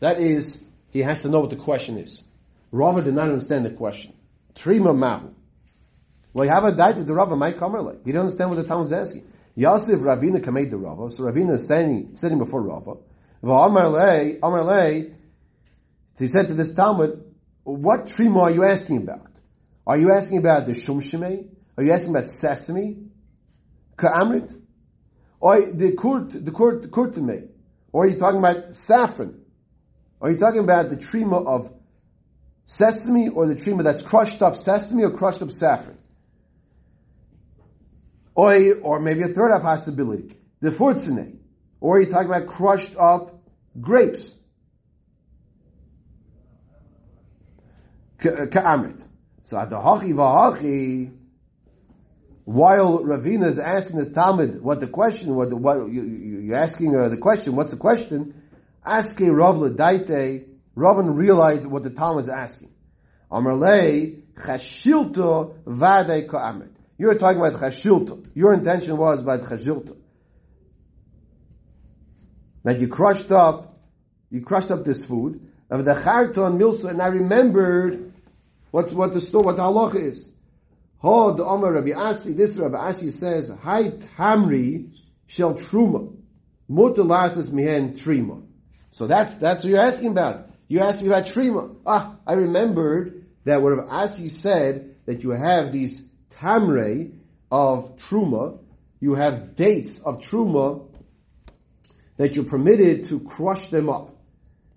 That 0.01 0.19
is, 0.19 0.59
he 0.91 0.99
has 0.99 1.23
to 1.23 1.29
know 1.29 1.39
what 1.39 1.51
the 1.51 1.57
question 1.57 1.99
is. 1.99 2.25
Rava 2.73 3.01
did 3.01 3.15
not 3.15 3.29
understand 3.29 3.65
the 3.65 3.71
question. 3.71 4.13
Trima 4.57 4.93
mahu. 4.93 5.33
Well, 6.33 6.49
have 6.49 6.65
a 6.65 6.73
diet 6.73 7.07
the 7.07 7.15
Rava 7.15 7.37
might 7.37 7.61
come 7.61 7.77
early. 7.77 7.99
He 7.99 8.07
didn't 8.07 8.23
understand 8.23 8.51
what 8.51 8.57
the 8.57 8.65
town 8.65 8.85
is 8.85 8.93
asking. 8.93 9.25
Yosef 9.55 10.01
Ravina 10.01 10.45
made 10.53 10.73
the 10.73 10.79
Rava, 10.79 11.13
so 11.13 11.23
Ravina 11.23 11.55
is 11.55 11.63
standing, 11.63 12.17
sitting 12.17 12.39
before 12.39 12.61
Rava. 12.61 12.97
He 16.19 16.27
said 16.27 16.49
to 16.49 16.55
this 16.55 16.75
Talmud, 16.75 17.23
what 17.63 18.07
trima 18.07 18.43
are 18.43 18.51
you 18.51 18.65
asking 18.65 18.97
about? 18.97 19.31
Are 19.87 19.97
you 19.97 20.11
asking 20.11 20.39
about 20.39 20.67
the 20.67 20.73
shumshime? 20.73 21.51
Are 21.79 21.85
you 21.85 21.93
asking 21.93 22.17
about 22.17 22.29
sesame? 22.29 22.97
Ka'amrit? 23.97 24.61
Or 25.39 25.73
the 25.73 25.93
kurt, 25.93 26.45
the 26.45 26.51
kurt, 26.51 26.91
kurtime? 26.91 27.51
Or 27.97 28.05
are 28.05 28.09
you 28.09 28.19
talking 28.19 28.41
about 28.41 28.77
saffron? 28.77 29.41
Are 30.21 30.31
you 30.31 30.37
talking 30.37 30.61
about 30.61 30.91
the 30.91 30.99
trima 30.99 31.47
of 31.47 31.73
sesame 32.67 33.31
or 33.31 33.47
the 33.47 33.55
trima 33.55 33.85
that's 33.85 34.03
crushed 34.03 34.43
up 34.43 34.55
sesame 34.55 35.03
or 35.03 35.13
crushed 35.13 35.41
up 35.41 35.51
saffron? 35.51 35.97
Or, 38.35 38.53
or 38.83 39.01
maybe 39.01 39.23
a 39.23 39.29
third 39.29 39.59
possibility, 39.63 40.37
the 40.61 40.73
fortsune. 40.73 41.41
Or 41.81 41.97
are 41.97 42.01
you 42.03 42.11
talking 42.11 42.27
about 42.27 42.47
crushed 42.49 42.95
up 42.99 43.41
grapes. 43.81 44.31
Ka'amrit. 48.21 49.01
So 49.47 49.57
at 49.57 49.71
the 49.71 49.77
hachi 49.77 50.13
v'hachi, 50.13 51.17
while 52.45 52.99
Ravina 52.99 53.49
is 53.49 53.59
asking 53.59 53.99
this 53.99 54.11
Talmud 54.11 54.61
what 54.61 54.81
the 54.81 54.87
question, 54.87 55.35
what, 55.35 55.51
what 55.53 55.91
you, 55.91 56.03
are 56.55 56.59
asking 56.59 56.93
the 56.93 57.17
question, 57.17 57.57
what's 57.57 57.71
the 57.71 57.77
question? 57.77 58.43
Ask 58.85 59.21
a 59.21 59.33
Rav 59.33 59.59
L'daite, 59.59 60.47
Ravin 60.75 61.15
realized 61.15 61.67
what 61.67 61.83
the 61.83 61.91
Talmud 61.91 62.25
is 62.25 62.29
asking. 62.29 62.71
Amarlei 63.31 64.23
chashilto 64.35 65.55
vade. 65.67 66.71
You're 66.99 67.15
talking 67.15 67.41
about 67.41 67.61
chashilta. 67.61 68.27
Your 68.35 68.55
intention 68.55 68.97
was 68.97 69.21
about 69.21 69.43
chashilta. 69.43 69.97
That 72.65 72.79
you 72.81 72.89
crushed 72.89 73.33
up, 73.33 73.79
you 74.31 74.41
crushed 74.43 74.71
up 74.71 74.85
this 74.85 75.05
food 75.05 75.49
of 75.71 75.85
the 75.85 75.95
charton 75.95 76.59
milsa, 76.59 76.91
and 76.91 77.01
I 77.01 77.07
remembered 77.07 78.07
What's 78.71 78.93
what 78.93 79.15
the 79.15 79.21
store, 79.21 79.43
what 79.43 79.57
the 79.57 79.63
halacha 79.63 80.11
is. 80.11 80.29
The 81.03 81.45
Omer 81.45 81.73
Rabbi 81.73 81.93
Asi, 81.93 82.33
this 82.33 82.55
Rabbi 82.57 82.77
Asi 82.77 83.11
says, 83.11 83.51
Hai 83.63 83.91
tamri 84.19 84.91
shel 85.27 85.55
truma. 85.55 86.16
Mutalasas 86.71 87.51
mihen 87.51 87.99
trima. 87.99 88.43
So 88.91 89.07
that's, 89.07 89.37
that's 89.37 89.63
what 89.63 89.71
you're 89.71 89.81
asking 89.81 90.11
about. 90.11 90.51
You 90.69 90.81
asked 90.81 91.03
me 91.03 91.09
about 91.09 91.25
trima. 91.25 91.77
Ah, 91.87 92.17
I 92.27 92.35
remembered 92.35 93.27
that 93.45 93.63
what 93.63 93.79
Asi 93.89 94.29
said, 94.29 94.97
that 95.07 95.23
you 95.23 95.31
have 95.31 95.71
these 95.71 96.01
tamre 96.31 97.13
of 97.51 97.97
truma, 97.97 98.59
you 99.01 99.15
have 99.15 99.55
dates 99.55 100.01
of 100.01 100.19
truma 100.19 100.89
that 102.17 102.35
you're 102.35 102.45
permitted 102.45 103.05
to 103.05 103.21
crush 103.21 103.69
them 103.69 103.89
up. 103.89 104.17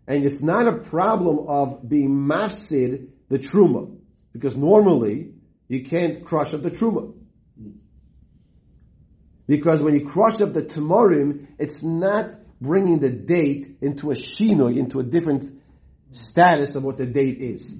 And 0.08 0.26
it's 0.26 0.42
not 0.42 0.68
a 0.68 0.74
problem 0.74 1.48
of 1.48 1.88
being 1.88 2.10
mafsid 2.10 3.08
the 3.30 3.40
truma. 3.40 3.96
Because 4.34 4.56
normally, 4.56 5.32
you 5.68 5.84
can't 5.84 6.26
crush 6.26 6.54
up 6.54 6.62
the 6.62 6.72
truma. 6.72 7.14
Because 9.50 9.82
when 9.82 9.96
you 9.96 10.06
crush 10.06 10.42
up 10.42 10.54
the 10.54 10.62
tamarim, 10.62 11.48
it's 11.58 11.82
not 11.82 12.36
bringing 12.62 13.00
the 13.00 13.10
date 13.10 13.78
into 13.82 14.12
a 14.12 14.14
shinoi, 14.14 14.78
into 14.78 15.00
a 15.00 15.04
different 15.04 15.60
status 16.12 16.76
of 16.76 16.84
what 16.84 16.98
the 16.98 17.08
date 17.08 17.42
is. 17.42 17.74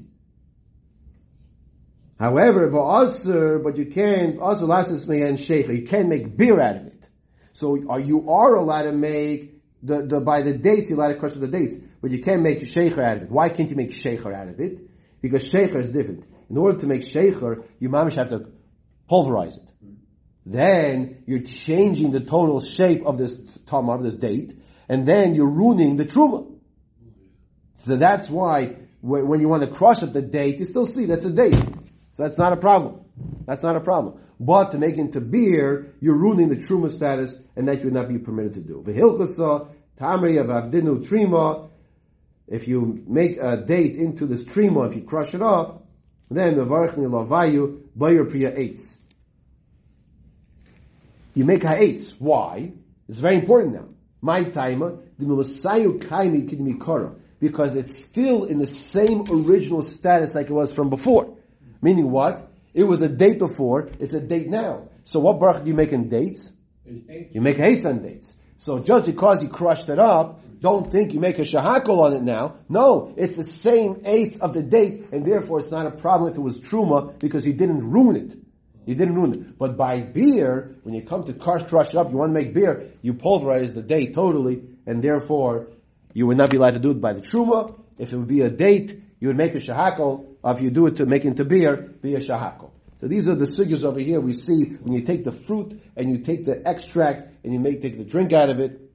However, 2.20 2.68
v'aser, 2.72 3.64
but 3.64 3.78
you 3.78 3.86
can't, 3.86 4.40
also 4.40 4.66
lasses 4.66 5.08
and 5.08 5.38
sheikha, 5.38 5.80
you 5.80 5.86
can't 5.86 6.10
make 6.10 6.36
beer 6.36 6.60
out 6.60 6.78
of 6.78 6.88
it. 6.88 7.08
So 7.54 7.76
you 7.98 8.32
are 8.32 8.56
allowed 8.56 8.84
to 8.84 8.92
make, 8.92 9.62
the, 9.84 10.08
the, 10.08 10.22
by 10.22 10.42
the 10.42 10.58
dates, 10.58 10.90
you're 10.90 10.98
allowed 10.98 11.14
to 11.14 11.20
crush 11.20 11.34
the 11.34 11.48
dates, 11.48 11.76
but 12.02 12.10
you 12.10 12.20
can't 12.20 12.42
make 12.42 12.62
sheikha 12.62 12.98
out 12.98 13.18
of 13.18 13.24
it. 13.24 13.30
Why 13.30 13.50
can't 13.50 13.70
you 13.70 13.76
make 13.76 13.92
sheikha 13.92 14.34
out 14.34 14.48
of 14.48 14.60
it? 14.60 14.90
Because 15.22 15.44
sheikha 15.44 15.76
is 15.76 15.90
different. 15.90 16.24
In 16.50 16.58
order 16.58 16.80
to 16.80 16.88
make 16.88 17.02
sheikha, 17.02 17.64
you 17.80 17.90
mamish 17.90 18.16
have 18.16 18.30
to 18.30 18.50
pulverize 19.08 19.58
it. 19.58 19.72
Then 20.50 21.24
you're 21.28 21.42
changing 21.44 22.10
the 22.10 22.22
total 22.22 22.60
shape 22.60 23.06
of 23.06 23.20
this 23.20 23.40
tamar, 23.68 24.02
this 24.02 24.16
date, 24.16 24.60
and 24.90 25.06
then 25.06 25.36
you're 25.36 25.46
ruining 25.48 25.96
the 25.96 26.06
truma. 26.06 26.52
So 27.74 27.98
that's 27.98 28.32
why 28.32 28.78
when 29.02 29.42
you 29.42 29.48
want 29.48 29.62
to 29.62 29.70
crush 29.70 30.02
up 30.02 30.12
the 30.12 30.24
date, 30.24 30.58
you 30.58 30.66
still 30.66 30.88
see 30.88 31.06
that's 31.06 31.24
a 31.24 31.30
date. 31.30 31.54
So 31.54 32.24
that's 32.24 32.40
not 32.40 32.52
a 32.52 32.58
problem. 32.58 33.02
That's 33.46 33.62
not 33.62 33.76
a 33.76 33.80
problem. 33.80 34.20
But 34.40 34.72
to 34.72 34.80
make 34.80 34.98
into 34.98 35.22
beer, 35.22 35.94
you're 36.02 36.18
ruining 36.18 36.50
the 36.50 36.56
truma 36.56 36.90
status, 36.90 37.40
and 37.56 37.68
that 37.68 37.78
you 37.80 37.84
would 37.86 37.94
not 37.94 38.10
be 38.10 38.18
permitted 38.18 38.56
to 38.56 38.62
do. 38.62 38.84
V'hilchasa 38.84 39.68
tamri 40.00 40.44
avdinu 40.44 41.08
trima. 41.08 41.70
If 42.48 42.68
you 42.68 43.04
make 43.08 43.38
a 43.40 43.58
date 43.58 43.98
into 43.98 44.26
this 44.26 44.44
trima, 44.46 44.88
if 44.90 44.96
you 44.96 45.04
crush 45.04 45.36
it 45.36 45.44
up, 45.44 45.86
then 46.32 46.58
the 46.58 46.66
varachni 46.66 47.06
lavayu 47.08 47.82
bayer 47.96 48.26
priya 48.26 48.52
eitz. 48.52 48.96
You 51.34 51.46
make 51.46 51.64
ha'etz. 51.64 52.20
Why? 52.20 52.72
It's 53.08 53.20
very 53.20 53.36
important 53.38 53.74
now. 53.74 53.88
My 54.22 54.44
timer, 54.44 55.00
the 55.18 55.26
milasayu 55.26 56.00
kaini 56.00 56.50
kidmikara, 56.50 57.16
because 57.40 57.76
it's 57.76 57.96
still 57.96 58.44
in 58.46 58.58
the 58.58 58.68
same 58.68 59.24
original 59.30 59.82
status 59.82 60.36
like 60.36 60.48
it 60.48 60.54
was 60.54 60.72
from 60.72 60.90
before. 60.90 61.38
Meaning 61.82 62.12
what? 62.12 62.52
It 62.74 62.84
was 62.84 63.02
a 63.02 63.10
date 63.10 63.40
before, 63.40 63.90
it's 64.00 64.14
a 64.14 64.20
date 64.20 64.50
now. 64.50 64.90
So 65.06 65.20
what 65.20 65.40
bracha 65.40 65.64
do 65.64 65.70
you 65.70 65.74
make 65.74 65.92
in 65.92 66.10
dates? 66.10 66.52
You 66.86 67.42
make 67.42 67.58
hates 67.58 67.86
on 67.86 68.02
dates. 68.04 68.34
So 68.58 68.80
just 68.80 69.06
because 69.06 69.42
you 69.42 69.50
crushed 69.50 69.90
it 69.90 70.00
up, 70.00 70.42
don't 70.60 70.92
think 70.92 71.14
you 71.14 71.20
make 71.22 71.40
a 71.40 71.44
shahakol 71.44 72.02
on 72.02 72.14
it 72.14 72.22
now. 72.22 72.58
No, 72.68 73.14
it's 73.16 73.38
the 73.38 73.44
same 73.44 74.02
eighth 74.04 74.42
of 74.42 74.54
the 74.54 74.62
date, 74.62 75.08
and 75.14 75.26
therefore 75.26 75.60
it's 75.60 75.72
not 75.72 75.86
a 75.86 75.92
problem 75.92 76.30
if 76.32 76.38
it 76.38 76.42
was 76.42 76.60
truma 76.60 77.18
because 77.20 77.46
he 77.46 77.54
didn't 77.54 77.90
ruin 77.90 78.18
it. 78.18 78.36
He 78.90 78.96
didn't 78.96 79.14
ruin 79.14 79.34
it. 79.34 79.60
But 79.60 79.78
by 79.78 80.02
beer, 80.02 80.76
when 80.82 80.96
you 80.96 81.04
come 81.04 81.24
to 81.26 81.34
crush, 81.34 81.62
crush 81.62 81.90
it 81.90 81.96
up, 81.96 82.10
you 82.10 82.18
want 82.18 82.32
to 82.32 82.34
make 82.34 82.56
beer, 82.56 82.90
you 83.04 83.14
pulverize 83.14 83.72
the 83.72 83.84
date 83.84 84.16
totally, 84.16 84.64
and 84.88 85.04
therefore 85.04 85.68
you 86.16 86.26
would 86.26 86.38
not 86.38 86.50
be 86.50 86.58
allowed 86.58 86.74
to 86.74 86.80
do 86.80 86.90
it 86.90 87.00
by 87.00 87.14
the 87.14 87.22
truma. 87.22 87.80
If 88.00 88.14
it 88.14 88.18
would 88.18 88.28
be 88.28 88.42
a 88.42 88.50
date, 88.50 89.00
you 89.20 89.28
would 89.28 89.38
make 89.38 89.54
a 89.54 89.60
shahakol. 89.60 90.26
If 90.44 90.62
you 90.62 90.72
do 90.72 90.88
it 90.88 90.96
to 90.96 91.06
make 91.06 91.24
into 91.24 91.46
beer, 91.46 91.76
be 91.78 92.16
a 92.16 92.20
shahakol. 92.20 92.72
So 93.00 93.08
these 93.08 93.30
are 93.30 93.36
the 93.36 93.46
sugars 93.46 93.86
over 93.86 94.00
here 94.00 94.20
we 94.20 94.34
see 94.34 94.64
when 94.64 94.94
you 94.94 95.02
take 95.02 95.24
the 95.24 95.34
fruit 95.34 95.80
and 95.96 96.10
you 96.10 96.24
take 96.24 96.46
the 96.46 96.68
extract 96.68 97.46
and 97.46 97.54
you 97.54 97.60
make 97.60 97.84
take 97.84 97.96
the 97.96 98.04
drink 98.04 98.34
out 98.34 98.50
of 98.50 98.60
it, 98.60 98.90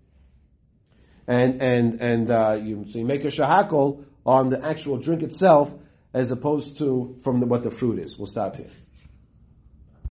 and 1.28 1.62
and 1.62 2.00
and 2.00 2.30
uh, 2.32 2.58
you 2.60 2.84
so 2.90 2.98
you 2.98 3.04
make 3.04 3.22
a 3.22 3.28
shahakol 3.28 4.04
on 4.26 4.48
the 4.48 4.60
actual 4.60 4.98
drink 4.98 5.22
itself 5.22 5.72
as 6.12 6.32
opposed 6.32 6.78
to 6.78 7.16
from 7.22 7.38
the, 7.38 7.46
what 7.46 7.62
the 7.62 7.70
fruit 7.70 8.00
is. 8.00 8.18
We'll 8.18 8.26
stop 8.26 8.56
here. 8.56 8.70